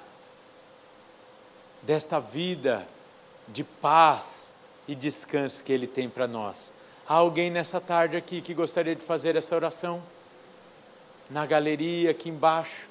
desta 1.82 2.20
vida 2.20 2.88
de 3.48 3.64
paz 3.64 4.54
e 4.88 4.96
descanso 4.96 5.64
que 5.64 5.72
Ele 5.72 5.88
tem 5.88 6.10
para 6.10 6.28
nós. 6.28 6.72
Há 7.08 7.16
alguém 7.16 7.52
nessa 7.52 7.82
tarde 7.82 8.16
aqui 8.16 8.42
que 8.42 8.54
gostaria 8.54 8.96
de 8.96 9.04
fazer 9.04 9.36
essa 9.36 9.56
oração? 9.56 10.02
Na 11.34 11.48
galeria 11.48 12.12
aqui 12.12 12.30
embaixo. 12.30 12.88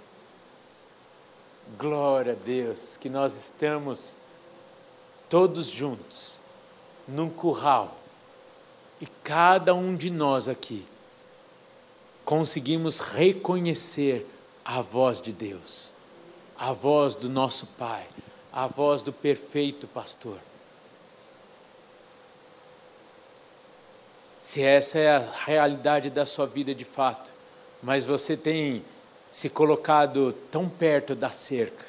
Glória 1.79 2.33
a 2.33 2.35
Deus, 2.35 2.97
que 2.97 3.09
nós 3.09 3.37
estamos 3.37 4.17
todos 5.29 5.67
juntos 5.67 6.41
num 7.07 7.31
curral 7.31 7.97
e 9.01 9.07
cada 9.23 9.77
um 9.77 9.95
de 9.95 10.11
nós 10.11 10.49
aqui 10.49 10.85
conseguimos 12.25 12.99
reconhecer 12.99 14.29
a 14.65 14.81
voz 14.81 15.21
de 15.21 15.33
Deus, 15.33 15.93
a 16.59 16.73
voz 16.73 17.15
do 17.15 17.29
nosso 17.29 17.65
Pai, 17.79 18.05
a 18.53 18.67
voz 18.67 19.03
do 19.03 19.13
perfeito 19.13 19.87
pastor. 19.87 20.41
Se 24.41 24.61
essa 24.61 24.99
é 24.99 25.15
a 25.15 25.33
realidade 25.45 26.11
da 26.11 26.27
sua 26.27 26.49
vida 26.49 26.75
de 26.75 26.85
fato, 26.85 27.42
mas 27.83 28.05
você 28.05 28.37
tem 28.37 28.85
se 29.31 29.49
colocado 29.49 30.33
tão 30.51 30.69
perto 30.69 31.15
da 31.15 31.31
cerca, 31.31 31.87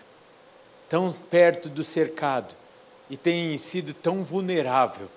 tão 0.90 1.12
perto 1.12 1.70
do 1.70 1.84
cercado, 1.84 2.56
e 3.10 3.18
tem 3.18 3.58
sido 3.58 3.94
tão 3.94 4.24
vulnerável 4.24 5.08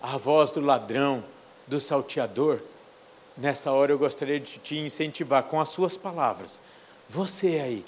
à 0.00 0.16
voz 0.16 0.50
do 0.50 0.60
ladrão, 0.60 1.22
do 1.66 1.78
salteador, 1.78 2.60
nessa 3.36 3.70
hora 3.70 3.92
eu 3.92 3.98
gostaria 3.98 4.40
de 4.40 4.58
te 4.58 4.78
incentivar 4.78 5.44
com 5.44 5.60
as 5.60 5.68
suas 5.68 5.96
palavras. 5.96 6.60
Você 7.08 7.60
aí, 7.62 7.84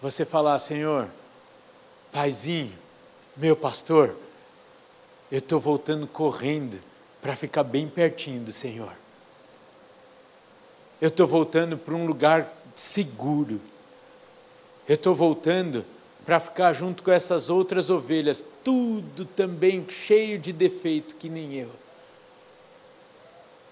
você 0.00 0.24
falar, 0.24 0.58
Senhor, 0.58 1.08
Paizinho, 2.12 2.72
meu 3.36 3.56
pastor, 3.56 4.16
eu 5.30 5.38
estou 5.38 5.58
voltando 5.58 6.06
correndo 6.06 6.80
para 7.20 7.34
ficar 7.34 7.64
bem 7.64 7.88
pertinho 7.88 8.40
do 8.40 8.52
Senhor. 8.52 9.01
Eu 11.02 11.08
estou 11.08 11.26
voltando 11.26 11.76
para 11.76 11.96
um 11.96 12.06
lugar 12.06 12.48
seguro. 12.76 13.60
Eu 14.88 14.94
estou 14.94 15.16
voltando 15.16 15.84
para 16.24 16.38
ficar 16.38 16.72
junto 16.74 17.02
com 17.02 17.10
essas 17.10 17.50
outras 17.50 17.90
ovelhas, 17.90 18.44
tudo 18.62 19.24
também 19.24 19.84
cheio 19.90 20.38
de 20.38 20.52
defeito, 20.52 21.16
que 21.16 21.28
nem 21.28 21.54
eu. 21.54 21.70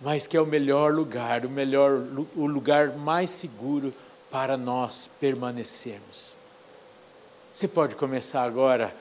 Mas 0.00 0.26
que 0.26 0.36
é 0.36 0.40
o 0.40 0.46
melhor 0.46 0.92
lugar, 0.92 1.46
o 1.46 1.48
melhor, 1.48 2.02
o 2.34 2.46
lugar 2.46 2.96
mais 2.96 3.30
seguro 3.30 3.94
para 4.28 4.56
nós 4.56 5.08
permanecermos. 5.20 6.34
Você 7.54 7.68
pode 7.68 7.94
começar 7.94 8.42
agora 8.42 8.92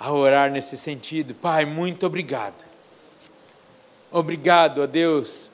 a 0.00 0.12
orar 0.12 0.50
nesse 0.50 0.76
sentido. 0.76 1.32
Pai, 1.32 1.64
muito 1.64 2.04
obrigado. 2.04 2.64
Obrigado 4.10 4.82
a 4.82 4.86
Deus, 4.86 5.51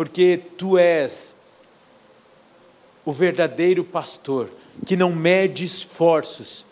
porque 0.00 0.40
tu 0.56 0.78
és 0.78 1.36
o 3.04 3.12
verdadeiro 3.12 3.84
pastor 3.84 4.50
que 4.86 4.96
não 4.96 5.12
mede 5.12 5.62
esforços, 5.62 6.64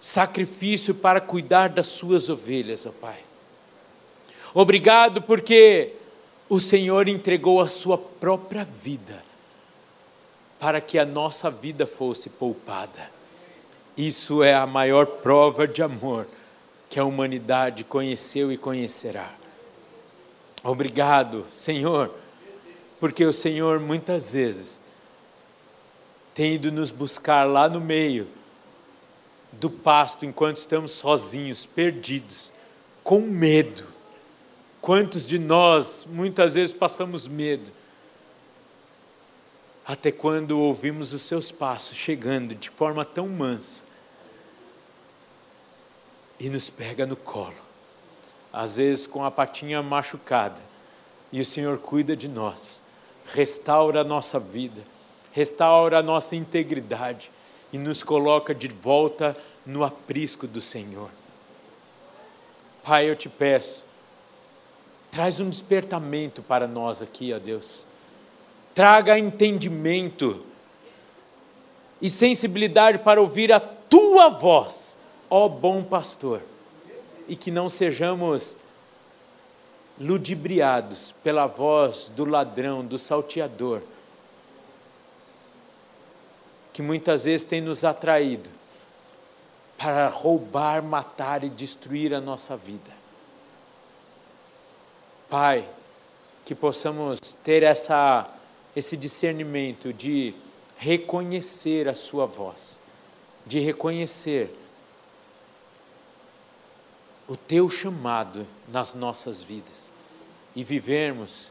sacrifício 0.00 0.94
para 0.94 1.20
cuidar 1.20 1.68
das 1.68 1.88
suas 1.88 2.30
ovelhas, 2.30 2.86
ó 2.86 2.90
Pai. 2.90 3.18
Obrigado 4.54 5.20
porque 5.20 5.92
o 6.48 6.58
Senhor 6.58 7.06
entregou 7.06 7.60
a 7.60 7.68
sua 7.68 7.98
própria 7.98 8.64
vida 8.64 9.22
para 10.58 10.80
que 10.80 10.98
a 10.98 11.04
nossa 11.04 11.50
vida 11.50 11.86
fosse 11.86 12.30
poupada. 12.30 13.10
Isso 13.94 14.42
é 14.42 14.54
a 14.54 14.66
maior 14.66 15.04
prova 15.04 15.68
de 15.68 15.82
amor 15.82 16.26
que 16.88 16.98
a 16.98 17.04
humanidade 17.04 17.84
conheceu 17.84 18.50
e 18.50 18.56
conhecerá. 18.56 19.30
Obrigado, 20.66 21.46
Senhor, 21.48 22.12
porque 22.98 23.24
o 23.24 23.32
Senhor 23.32 23.78
muitas 23.78 24.32
vezes 24.32 24.80
tem 26.34 26.54
ido 26.54 26.72
nos 26.72 26.90
buscar 26.90 27.44
lá 27.44 27.68
no 27.68 27.80
meio 27.80 28.26
do 29.52 29.70
pasto 29.70 30.26
enquanto 30.26 30.56
estamos 30.56 30.90
sozinhos, 30.90 31.64
perdidos, 31.64 32.50
com 33.04 33.20
medo. 33.20 33.84
Quantos 34.80 35.24
de 35.24 35.38
nós 35.38 36.04
muitas 36.04 36.54
vezes 36.54 36.74
passamos 36.74 37.28
medo? 37.28 37.70
Até 39.86 40.10
quando 40.10 40.58
ouvimos 40.58 41.12
os 41.12 41.22
seus 41.22 41.52
passos 41.52 41.96
chegando 41.96 42.56
de 42.56 42.70
forma 42.70 43.04
tão 43.04 43.28
mansa 43.28 43.84
e 46.40 46.50
nos 46.50 46.68
pega 46.68 47.06
no 47.06 47.14
colo, 47.14 47.65
às 48.56 48.74
vezes 48.74 49.06
com 49.06 49.22
a 49.22 49.30
patinha 49.30 49.82
machucada, 49.82 50.58
e 51.30 51.42
o 51.42 51.44
Senhor 51.44 51.76
cuida 51.76 52.16
de 52.16 52.26
nós, 52.26 52.82
restaura 53.26 54.00
a 54.00 54.04
nossa 54.04 54.40
vida, 54.40 54.80
restaura 55.30 55.98
a 55.98 56.02
nossa 56.02 56.34
integridade 56.34 57.30
e 57.70 57.76
nos 57.76 58.02
coloca 58.02 58.54
de 58.54 58.68
volta 58.68 59.36
no 59.66 59.84
aprisco 59.84 60.46
do 60.46 60.62
Senhor. 60.62 61.10
Pai, 62.82 63.10
eu 63.10 63.14
te 63.14 63.28
peço, 63.28 63.84
traz 65.10 65.38
um 65.38 65.50
despertamento 65.50 66.42
para 66.42 66.66
nós 66.66 67.02
aqui, 67.02 67.34
ó 67.34 67.38
Deus. 67.38 67.84
Traga 68.74 69.18
entendimento 69.18 70.42
e 72.00 72.08
sensibilidade 72.08 73.00
para 73.00 73.20
ouvir 73.20 73.52
a 73.52 73.60
tua 73.60 74.30
voz, 74.30 74.96
ó 75.28 75.46
bom 75.46 75.82
pastor, 75.82 76.40
e 77.28 77.36
que 77.36 77.50
não 77.50 77.68
sejamos 77.68 78.56
ludibriados 79.98 81.14
pela 81.22 81.46
voz 81.46 82.10
do 82.14 82.24
ladrão, 82.24 82.84
do 82.84 82.98
salteador, 82.98 83.82
que 86.72 86.82
muitas 86.82 87.24
vezes 87.24 87.46
tem 87.46 87.60
nos 87.60 87.84
atraído 87.84 88.50
para 89.78 90.08
roubar, 90.08 90.82
matar 90.82 91.44
e 91.44 91.48
destruir 91.48 92.14
a 92.14 92.20
nossa 92.20 92.56
vida. 92.56 92.90
Pai, 95.28 95.68
que 96.44 96.54
possamos 96.54 97.18
ter 97.42 97.62
essa, 97.62 98.30
esse 98.74 98.96
discernimento 98.96 99.92
de 99.92 100.34
reconhecer 100.76 101.88
a 101.88 101.94
Sua 101.94 102.26
voz, 102.26 102.78
de 103.44 103.58
reconhecer 103.58 104.54
o 107.28 107.36
Teu 107.36 107.68
chamado 107.68 108.46
nas 108.68 108.94
nossas 108.94 109.42
vidas 109.42 109.90
e 110.54 110.62
vivermos 110.62 111.50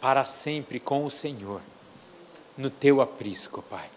para 0.00 0.24
sempre 0.24 0.80
com 0.80 1.04
o 1.04 1.10
Senhor, 1.10 1.60
no 2.56 2.70
Teu 2.70 3.00
aprisco, 3.00 3.62
Pai. 3.62 3.88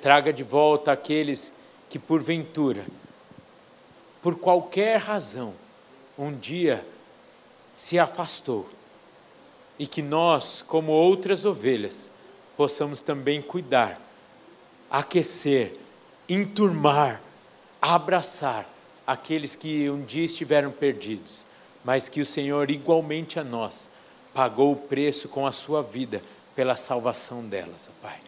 Traga 0.00 0.32
de 0.32 0.42
volta 0.42 0.92
aqueles 0.92 1.52
que 1.88 1.98
porventura 1.98 2.86
por 4.22 4.36
qualquer 4.38 4.98
razão, 4.98 5.54
um 6.18 6.32
dia 6.32 6.86
se 7.74 7.98
afastou 7.98 8.68
e 9.78 9.86
que 9.86 10.02
nós, 10.02 10.62
como 10.66 10.92
outras 10.92 11.46
ovelhas, 11.46 12.10
possamos 12.54 13.00
também 13.00 13.40
cuidar, 13.40 13.98
aquecer, 14.90 15.74
enturmar, 16.28 17.22
abraçar 17.80 18.68
aqueles 19.06 19.54
que 19.56 19.88
um 19.90 20.02
dia 20.04 20.24
estiveram 20.24 20.70
perdidos, 20.70 21.44
mas 21.84 22.08
que 22.08 22.20
o 22.20 22.26
Senhor, 22.26 22.70
igualmente 22.70 23.38
a 23.38 23.44
nós, 23.44 23.88
pagou 24.34 24.72
o 24.72 24.76
preço 24.76 25.28
com 25.28 25.46
a 25.46 25.52
sua 25.52 25.82
vida 25.82 26.22
pela 26.54 26.76
salvação 26.76 27.42
delas, 27.44 27.88
Pai. 28.02 28.18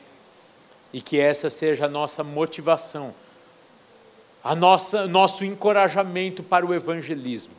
E 0.92 1.00
que 1.00 1.18
essa 1.18 1.48
seja 1.48 1.86
a 1.86 1.88
nossa 1.88 2.22
motivação 2.22 3.14
a 4.42 4.54
nossa, 4.54 5.06
nosso 5.06 5.44
encorajamento 5.44 6.42
para 6.42 6.66
o 6.66 6.74
evangelismo, 6.74 7.52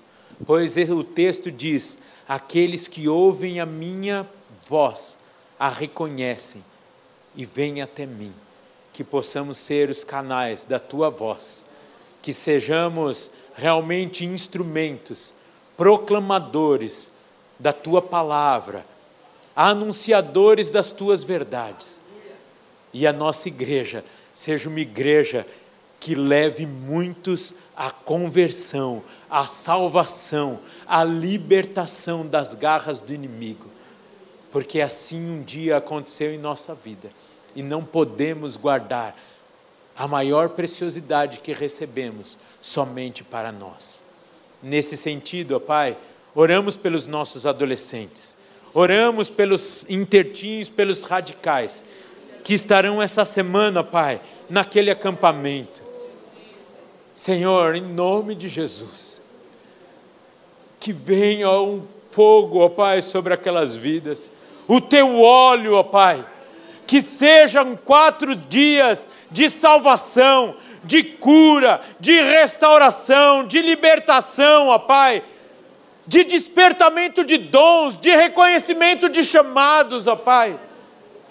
pois 0.46 0.76
o 0.90 1.04
texto 1.04 1.52
diz: 1.52 1.98
aqueles 2.28 2.88
que 2.88 3.08
ouvem 3.08 3.60
a 3.60 3.66
minha 3.66 4.28
voz 4.68 5.18
a 5.58 5.70
reconhecem 5.70 6.64
e 7.36 7.46
vêm 7.46 7.82
até 7.82 8.06
mim, 8.06 8.34
que 8.92 9.04
possamos 9.04 9.58
ser 9.58 9.90
os 9.90 10.04
canais 10.04 10.66
da 10.66 10.78
tua 10.78 11.10
voz, 11.10 11.66
que 12.24 12.32
sejamos 12.32 13.30
realmente 13.54 14.24
instrumentos, 14.24 15.34
proclamadores 15.76 17.12
da 17.60 17.74
tua 17.74 18.02
palavra, 18.02 18.86
anunciadores 19.54 20.70
das 20.70 20.90
tuas 20.94 21.22
verdades. 21.22 22.00
E 22.94 23.06
a 23.06 23.12
nossa 23.12 23.50
igreja 23.50 24.06
seja 24.34 24.70
uma 24.70 24.80
igreja 24.80 25.46
que 26.00 26.16
leve 26.16 26.66
muitos 26.66 27.54
à 27.76 27.92
conversão, 27.92 29.04
à 29.30 29.46
salvação, 29.46 30.62
à 30.88 31.04
libertação 31.04 32.26
das 32.26 32.56
garras 32.56 33.00
do 33.00 33.14
inimigo. 33.14 33.70
Porque 34.50 34.80
assim 34.80 35.20
um 35.30 35.44
dia 35.44 35.76
aconteceu 35.76 36.34
em 36.34 36.38
nossa 36.38 36.74
vida 36.74 37.12
e 37.54 37.62
não 37.62 37.84
podemos 37.84 38.56
guardar 38.56 39.14
a 39.98 40.08
maior 40.08 40.50
preciosidade 40.50 41.40
que 41.40 41.54
recebemos 41.54 42.38
somente 42.62 43.24
para 43.24 43.52
nós. 43.52 44.02
Nesse 44.62 44.98
sentido, 44.98 45.56
ó 45.56 45.60
Pai, 45.60 45.98
oramos 46.34 46.76
pelos 46.76 47.08
nossos 47.08 47.46
adolescentes, 47.46 48.36
oramos 48.74 49.30
pelos 49.30 49.86
intertinhos, 49.90 50.70
pelos 50.70 51.04
radicais, 51.04 51.84
que 52.44 52.54
estarão 52.54 53.02
essa 53.02 53.24
semana, 53.24 53.84
Pai, 53.84 54.20
naquele 54.50 54.90
acampamento. 54.90 55.82
Senhor, 57.14 57.76
em 57.76 57.82
nome 57.82 58.34
de 58.36 58.48
Jesus, 58.48 59.22
que 60.80 60.92
venha 60.92 61.52
um 61.52 61.84
fogo, 62.12 62.60
ó 62.60 62.70
Pai, 62.70 63.02
sobre 63.02 63.34
aquelas 63.34 63.74
vidas, 63.74 64.32
o 64.68 64.82
teu 64.82 65.22
óleo, 65.22 65.76
ó 65.76 65.84
Pai, 65.84 66.26
que 66.88 67.02
sejam 67.02 67.76
quatro 67.76 68.36
dias 68.36 69.08
de 69.34 69.50
salvação, 69.50 70.56
de 70.86 71.04
cura, 71.04 71.82
de 72.00 72.14
restauração, 72.22 73.46
de 73.46 73.62
libertação, 73.62 74.70
ó 74.70 74.80
Pai, 74.80 75.22
de 76.08 76.24
despertamento 76.24 77.26
de 77.26 77.38
dons, 77.38 78.00
de 78.00 78.16
reconhecimento 78.16 79.10
de 79.10 79.24
chamados, 79.24 80.08
ó 80.08 80.16
Pai. 80.16 80.58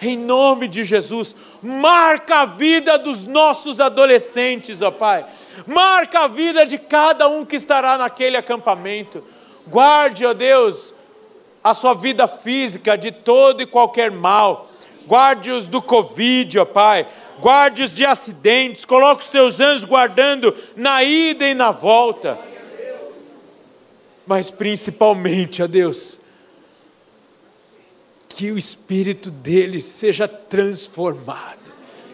Em 0.00 0.18
nome 0.18 0.68
de 0.68 0.84
Jesus, 0.84 1.34
marca 1.62 2.40
a 2.40 2.44
vida 2.44 2.98
dos 2.98 3.24
nossos 3.24 3.80
adolescentes, 3.80 4.82
ó 4.82 4.90
Pai 4.90 5.24
marca 5.66 6.20
a 6.20 6.28
vida 6.28 6.64
de 6.64 6.78
cada 6.78 7.28
um 7.28 7.44
que 7.44 7.56
estará 7.56 7.98
naquele 7.98 8.36
acampamento. 8.36 9.22
Guarde, 9.66 10.26
ó 10.26 10.32
Deus, 10.32 10.94
a 11.62 11.74
sua 11.74 11.94
vida 11.94 12.26
física 12.26 12.96
de 12.96 13.12
todo 13.12 13.62
e 13.62 13.66
qualquer 13.66 14.10
mal. 14.10 14.68
Guarde-os 15.06 15.66
do 15.66 15.82
Covid, 15.82 16.58
ó 16.58 16.64
Pai. 16.64 17.06
Guarde-os 17.42 17.92
de 17.92 18.07
acidentes. 18.07 18.85
Coloque 18.85 19.24
os 19.24 19.28
teus 19.28 19.59
anjos 19.59 19.85
guardando 19.85 20.57
na 20.76 21.02
ida 21.02 21.48
e 21.48 21.55
na 21.55 21.72
volta. 21.72 22.38
Mas 24.24 24.48
principalmente, 24.48 25.61
ó 25.61 25.66
Deus, 25.66 26.20
que 28.28 28.52
o 28.52 28.57
espírito 28.57 29.28
deles 29.28 29.83
seja 29.83 30.28
transformado, 30.28 31.72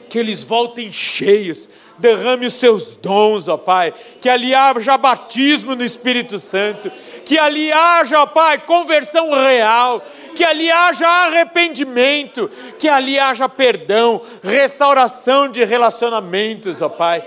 que 0.08 0.18
eles 0.18 0.42
voltem 0.42 0.90
cheios, 0.90 1.68
derrame 1.98 2.46
os 2.46 2.54
seus 2.54 2.96
dons, 2.96 3.46
ó 3.48 3.58
Pai, 3.58 3.92
que 4.22 4.28
ali 4.30 4.54
haja 4.54 4.96
batismo 4.96 5.74
no 5.74 5.84
Espírito 5.84 6.38
Santo, 6.38 6.90
que 7.26 7.38
ali 7.38 7.70
haja, 7.70 8.22
ó 8.22 8.26
Pai, 8.26 8.58
conversão 8.58 9.30
real, 9.30 10.02
que 10.38 10.44
ali 10.44 10.70
haja 10.70 11.04
arrependimento, 11.04 12.48
que 12.78 12.88
ali 12.88 13.18
haja 13.18 13.48
perdão, 13.48 14.22
restauração 14.40 15.48
de 15.48 15.64
relacionamentos, 15.64 16.80
ó 16.80 16.88
Pai, 16.88 17.24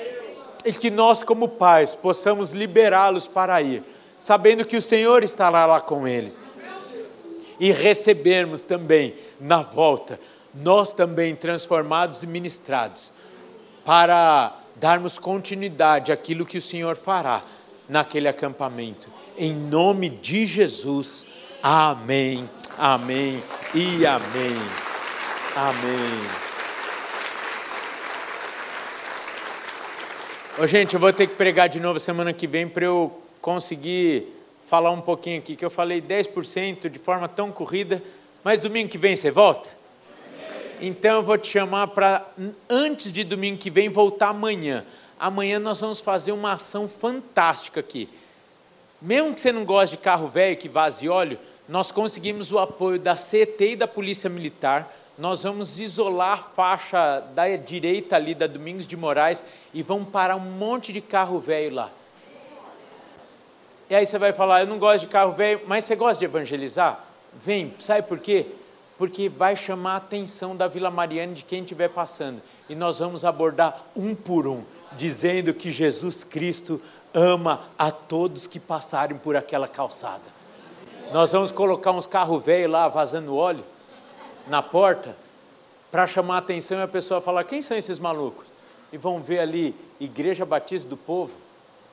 e 0.64 0.72
que 0.72 0.90
nós, 0.90 1.22
como 1.22 1.50
pais, 1.50 1.94
possamos 1.94 2.52
liberá-los 2.52 3.28
para 3.28 3.62
ir, 3.62 3.84
sabendo 4.18 4.64
que 4.64 4.78
o 4.78 4.82
Senhor 4.82 5.26
estará 5.26 5.66
lá 5.66 5.82
com 5.82 6.08
eles, 6.08 6.50
e 7.60 7.74
recebermos 7.74 8.62
também 8.62 9.14
na 9.42 9.62
volta, 9.62 10.18
nós 10.54 10.94
também 10.94 11.36
transformados 11.36 12.24
e 12.24 12.28
ministrados, 12.28 13.12
para 13.84 14.56
darmos 14.78 15.20
continuidade 15.20 16.14
àquilo 16.14 16.46
que 16.46 16.60
o 16.60 16.62
Senhor 16.62 16.96
fará 16.96 17.42
naquele 17.90 18.30
acampamento. 18.30 19.10
Em 19.38 19.54
nome 19.54 20.08
de 20.08 20.46
Jesus. 20.46 21.26
Amém. 21.62 22.50
Amém 22.78 23.44
e 23.74 24.06
amém. 24.06 24.56
Amém. 25.56 26.52
Ô, 30.60 30.68
gente, 30.68 30.94
eu 30.94 31.00
vou 31.00 31.12
ter 31.12 31.28
que 31.28 31.36
pregar 31.36 31.70
de 31.70 31.80
novo 31.80 32.00
semana 32.00 32.34
que 32.34 32.48
vem 32.48 32.68
para 32.68 32.86
eu 32.86 33.22
conseguir 33.42 34.28
falar 34.68 34.92
um 34.92 35.02
pouquinho 35.02 35.40
aqui, 35.40 35.56
que 35.56 35.66
eu 35.66 35.70
falei 35.70 36.02
10% 36.02 36.88
de 36.88 37.00
forma 37.00 37.28
tão 37.28 37.52
corrida, 37.52 38.02
mas 38.44 38.60
domingo 38.60 38.90
que 38.90 38.98
vem 38.98 39.16
você 39.16 39.32
volta? 39.32 39.70
Então 40.82 41.18
eu 41.18 41.24
vou 41.24 41.38
te 41.38 41.50
chamar 41.50 41.88
para, 41.88 42.26
antes 42.70 43.12
de 43.12 43.24
domingo 43.24 43.58
que 43.58 43.70
vem, 43.70 43.90
voltar 43.90 44.30
amanhã. 44.30 44.86
Amanhã 45.20 45.60
nós 45.60 45.80
vamos 45.80 46.00
fazer 46.00 46.32
uma 46.32 46.54
ação 46.54 46.88
fantástica 46.88 47.80
aqui. 47.80 48.10
Mesmo 49.02 49.34
que 49.34 49.42
você 49.42 49.52
não 49.52 49.66
goste 49.66 49.96
de 49.96 50.02
carro 50.02 50.28
velho 50.28 50.56
que 50.56 50.70
vaze 50.70 51.10
óleo, 51.10 51.40
nós 51.68 51.92
conseguimos 51.92 52.52
o 52.52 52.60
apoio 52.60 53.00
da 53.00 53.16
CET 53.16 53.64
e 53.64 53.76
da 53.76 53.88
Polícia 53.88 54.30
Militar. 54.30 54.94
Nós 55.18 55.42
vamos 55.42 55.80
isolar 55.80 56.34
a 56.34 56.42
faixa 56.42 57.20
da 57.34 57.56
direita 57.56 58.16
ali 58.16 58.36
da 58.36 58.46
Domingos 58.46 58.86
de 58.86 58.96
Moraes 58.96 59.42
e 59.74 59.82
vamos 59.82 60.10
parar 60.10 60.36
um 60.36 60.40
monte 60.40 60.94
de 60.94 61.02
carro 61.02 61.40
velho 61.40 61.76
lá. 61.76 61.92
E 63.90 63.96
aí 63.96 64.06
você 64.06 64.20
vai 64.20 64.32
falar: 64.32 64.62
Eu 64.62 64.68
não 64.68 64.78
gosto 64.78 65.02
de 65.02 65.08
carro 65.08 65.34
velho, 65.34 65.62
mas 65.66 65.86
você 65.86 65.96
gosta 65.96 66.20
de 66.20 66.26
evangelizar? 66.26 67.04
Vem, 67.34 67.74
sabe 67.80 68.08
por 68.08 68.20
quê? 68.20 68.46
Porque 68.98 69.28
vai 69.28 69.56
chamar 69.56 69.94
a 69.94 69.98
atenção 69.98 70.56
da 70.56 70.68
Vila 70.68 70.92
Mariana 70.92 71.34
de 71.34 71.44
quem 71.44 71.62
estiver 71.62 71.90
passando. 71.90 72.42
E 72.70 72.76
nós 72.76 73.00
vamos 73.00 73.26
abordar 73.26 73.84
um 73.96 74.14
por 74.14 74.48
um, 74.48 74.64
dizendo 74.96 75.54
que 75.54 75.72
Jesus 75.72 76.24
Cristo 76.24 76.80
ama 77.14 77.68
a 77.78 77.92
todos 77.92 78.48
que 78.48 78.60
passarem 78.60 79.18
por 79.18 79.36
aquela 79.36 79.68
calçada. 79.68 80.24
Nós 81.12 81.32
vamos 81.32 81.52
colocar 81.52 81.92
uns 81.92 82.08
carros 82.08 82.44
velhos 82.44 82.72
lá 82.72 82.88
vazando 82.88 83.36
óleo 83.36 83.64
na 84.48 84.62
porta 84.62 85.16
para 85.92 86.08
chamar 86.08 86.36
a 86.36 86.40
atenção 86.40 86.80
e 86.80 86.84
a 86.84 86.88
pessoa 86.88 87.22
falar: 87.22 87.44
quem 87.44 87.62
são 87.62 87.76
esses 87.78 88.00
malucos? 88.00 88.48
E 88.94 88.98
vão 88.98 89.22
ver 89.22 89.40
ali, 89.40 89.76
Igreja 90.00 90.46
Batista 90.46 90.88
do 90.88 90.98
Povo. 90.98 91.38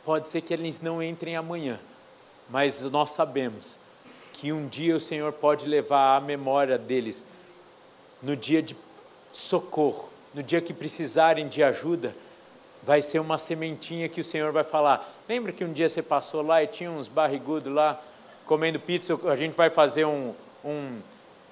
Pode 0.05 0.29
ser 0.29 0.41
que 0.41 0.55
eles 0.55 0.81
não 0.81 1.03
entrem 1.03 1.37
amanhã, 1.37 1.79
mas 2.49 2.81
nós 2.91 3.11
sabemos 3.11 3.77
que 4.33 4.53
um 4.53 4.69
dia 4.69 4.97
o 4.97 5.01
Senhor 5.01 5.33
pode 5.33 5.67
levar 5.67 6.17
a 6.17 6.21
memória 6.21 6.79
deles 6.79 7.25
no 8.23 8.37
dia 8.37 8.63
de 8.63 8.77
socorro, 9.33 10.09
no 10.33 10.43
dia 10.43 10.61
que 10.61 10.73
precisarem 10.73 11.49
de 11.49 11.63
ajuda, 11.63 12.15
vai 12.83 13.03
ser 13.03 13.19
uma 13.19 13.39
sementinha 13.39 14.09
que 14.09 14.21
o 14.21 14.25
Senhor 14.25 14.53
vai 14.53 14.65
falar. 14.65 15.09
Lembra 15.29 15.53
que 15.53 15.65
um 15.65 15.73
dia 15.73 15.89
você 15.89 16.03
passou 16.03 16.43
lá 16.43 16.63
e 16.63 16.67
tinha 16.67 16.91
uns 16.91 17.09
barrigudos 17.09 17.73
lá 17.73 18.01
comendo 18.47 18.79
pizza? 18.81 19.19
A 19.31 19.37
gente 19.37 19.57
vai 19.57 19.71
fazer 19.71 20.05
um, 20.05 20.35
um 20.65 20.99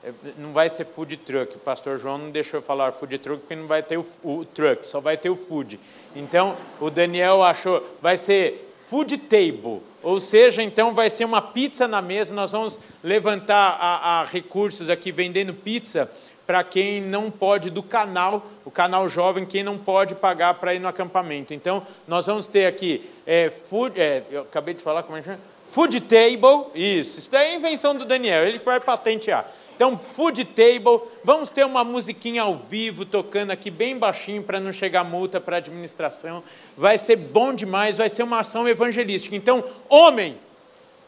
é, 0.07 0.13
não 0.39 0.53
vai 0.53 0.69
ser 0.69 0.85
food 0.85 1.17
truck. 1.17 1.57
O 1.57 1.59
pastor 1.59 1.99
João 1.99 2.17
não 2.17 2.31
deixou 2.31 2.59
eu 2.59 2.63
falar 2.63 2.93
food 2.93 3.19
truck 3.19 3.41
porque 3.41 3.57
não 3.57 3.67
vai 3.67 3.83
ter 3.83 3.99
o, 3.99 4.07
o, 4.23 4.45
truck, 4.45 4.87
só 4.87 5.01
vai 5.01 5.17
ter 5.17 5.29
o 5.29 5.37
food. 5.37 5.81
Então, 6.15 6.57
o 6.81 6.91
Daniel 6.91 7.43
achou, 7.43 7.85
vai 8.01 8.17
ser 8.17 8.71
food 8.89 9.19
table. 9.19 9.83
Ou 10.03 10.21
seja, 10.21 10.63
então 10.63 10.95
vai 10.95 11.11
ser 11.11 11.25
uma 11.25 11.43
pizza 11.43 11.89
na 11.89 12.01
mesa, 12.01 12.33
nós 12.33 12.53
vamos 12.53 12.79
levantar 13.03 13.77
a, 13.81 14.21
a 14.21 14.25
recursos 14.25 14.89
aqui 14.89 15.11
vendendo 15.11 15.53
pizza 15.53 16.09
para 16.47 16.63
quem 16.63 17.01
não 17.01 17.31
pode 17.31 17.71
do 17.71 17.83
canal, 17.83 18.47
o 18.65 18.71
canal 18.71 19.09
jovem, 19.09 19.45
quem 19.45 19.65
não 19.65 19.77
pode 19.77 20.15
pagar 20.15 20.55
para 20.55 20.75
ir 20.75 20.79
no 20.79 20.87
acampamento. 20.87 21.53
Então, 21.53 21.83
nós 22.07 22.27
vamos 22.27 22.47
ter 22.47 22.67
aqui 22.67 23.05
é, 23.27 23.51
food, 23.51 24.01
é, 24.01 24.23
eu 24.31 24.43
acabei 24.43 24.75
de 24.75 24.83
falar 24.83 25.03
como 25.03 25.19
é 25.19 25.21
que 25.21 25.27
chama? 25.27 25.41
Food 25.69 26.01
table, 26.03 26.71
isso. 26.75 27.19
Isso 27.19 27.31
daí 27.31 27.53
é 27.53 27.55
invenção 27.57 27.95
do 27.97 28.05
Daniel, 28.05 28.47
ele 28.47 28.59
vai 28.59 28.79
patentear. 28.79 29.51
Então, 29.75 29.99
food 30.09 30.43
table, 30.45 31.03
vamos 31.23 31.51
ter 31.51 31.65
uma 31.67 31.85
musiquinha 31.85 32.43
ao 32.43 32.55
vivo 32.55 33.05
tocando 33.05 33.51
aqui 33.51 33.71
bem 33.71 33.99
baixinho 33.99 34.43
para 34.43 34.59
não 34.59 34.73
chegar 34.73 35.05
multa 35.05 35.39
para 35.39 35.57
a 35.57 35.59
administração. 35.59 36.43
Vai 36.77 36.97
ser 36.97 37.17
bom 37.17 37.53
demais, 37.53 37.97
vai 37.97 38.09
ser 38.09 38.23
uma 38.23 38.41
ação 38.41 38.67
evangelística. 38.67 39.37
Então, 39.37 39.63
homem, 39.89 40.39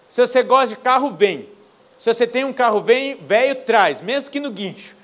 se 0.07 0.21
você 0.21 0.43
gosta 0.43 0.75
de 0.75 0.77
carro, 0.77 1.11
vem. 1.13 1.49
Se 1.97 2.13
você 2.13 2.27
tem 2.27 2.45
um 2.45 2.53
carro 2.53 2.81
velho, 2.81 3.55
traz, 3.65 4.01
mesmo 4.03 4.31
que 4.31 4.39
no 4.39 4.51
guincho. 4.51 4.98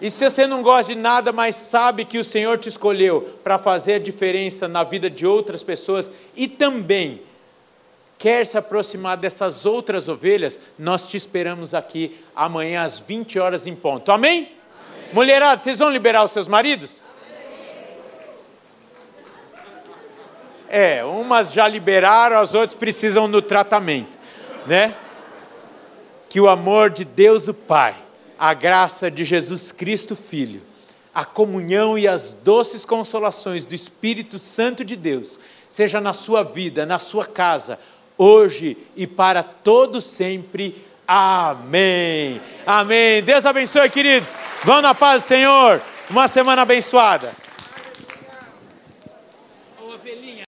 E 0.00 0.10
se 0.10 0.28
você 0.28 0.46
não 0.46 0.62
gosta 0.62 0.94
de 0.94 1.00
nada, 1.00 1.32
mas 1.32 1.56
sabe 1.56 2.04
que 2.04 2.18
o 2.18 2.24
Senhor 2.24 2.58
te 2.58 2.68
escolheu 2.68 3.38
para 3.42 3.58
fazer 3.58 3.94
a 3.94 3.98
diferença 3.98 4.68
na 4.68 4.84
vida 4.84 5.08
de 5.08 5.26
outras 5.26 5.62
pessoas 5.62 6.10
e 6.34 6.46
também 6.46 7.22
quer 8.18 8.46
se 8.46 8.56
aproximar 8.58 9.16
dessas 9.16 9.64
outras 9.64 10.08
ovelhas, 10.08 10.58
nós 10.78 11.06
te 11.06 11.16
esperamos 11.16 11.74
aqui 11.74 12.18
amanhã 12.34 12.82
às 12.82 12.98
20 12.98 13.38
horas 13.38 13.66
em 13.66 13.74
ponto. 13.74 14.10
Amém? 14.12 14.38
Amém. 14.38 14.50
Mulherada, 15.12 15.62
vocês 15.62 15.78
vão 15.78 15.90
liberar 15.90 16.24
os 16.24 16.32
seus 16.32 16.46
maridos? 16.46 17.00
É, 20.68 21.04
umas 21.04 21.52
já 21.52 21.68
liberaram, 21.68 22.38
as 22.38 22.52
outras 22.52 22.74
precisam 22.74 23.30
do 23.30 23.40
tratamento, 23.40 24.18
né? 24.66 24.94
Que 26.28 26.40
o 26.40 26.48
amor 26.48 26.90
de 26.90 27.04
Deus 27.04 27.46
o 27.46 27.54
Pai, 27.54 27.94
a 28.38 28.54
graça 28.54 29.10
de 29.10 29.24
Jesus 29.24 29.72
Cristo 29.72 30.14
Filho, 30.14 30.62
a 31.14 31.24
comunhão 31.24 31.98
e 31.98 32.06
as 32.06 32.32
doces 32.32 32.84
consolações 32.84 33.64
do 33.64 33.74
Espírito 33.74 34.38
Santo 34.38 34.84
de 34.84 34.96
Deus, 34.96 35.38
seja 35.68 36.00
na 36.00 36.12
sua 36.12 36.42
vida, 36.42 36.84
na 36.84 36.98
sua 36.98 37.24
casa, 37.24 37.78
hoje 38.18 38.76
e 38.96 39.06
para 39.06 39.42
todo 39.42 40.00
sempre. 40.00 40.84
Amém. 41.06 42.40
Amém. 42.66 43.22
Deus 43.22 43.44
abençoe, 43.44 43.88
queridos. 43.88 44.30
Vão 44.64 44.82
na 44.82 44.94
paz 44.94 45.22
do 45.22 45.28
Senhor. 45.28 45.80
Uma 46.10 46.28
semana 46.28 46.62
abençoada. 46.62 47.32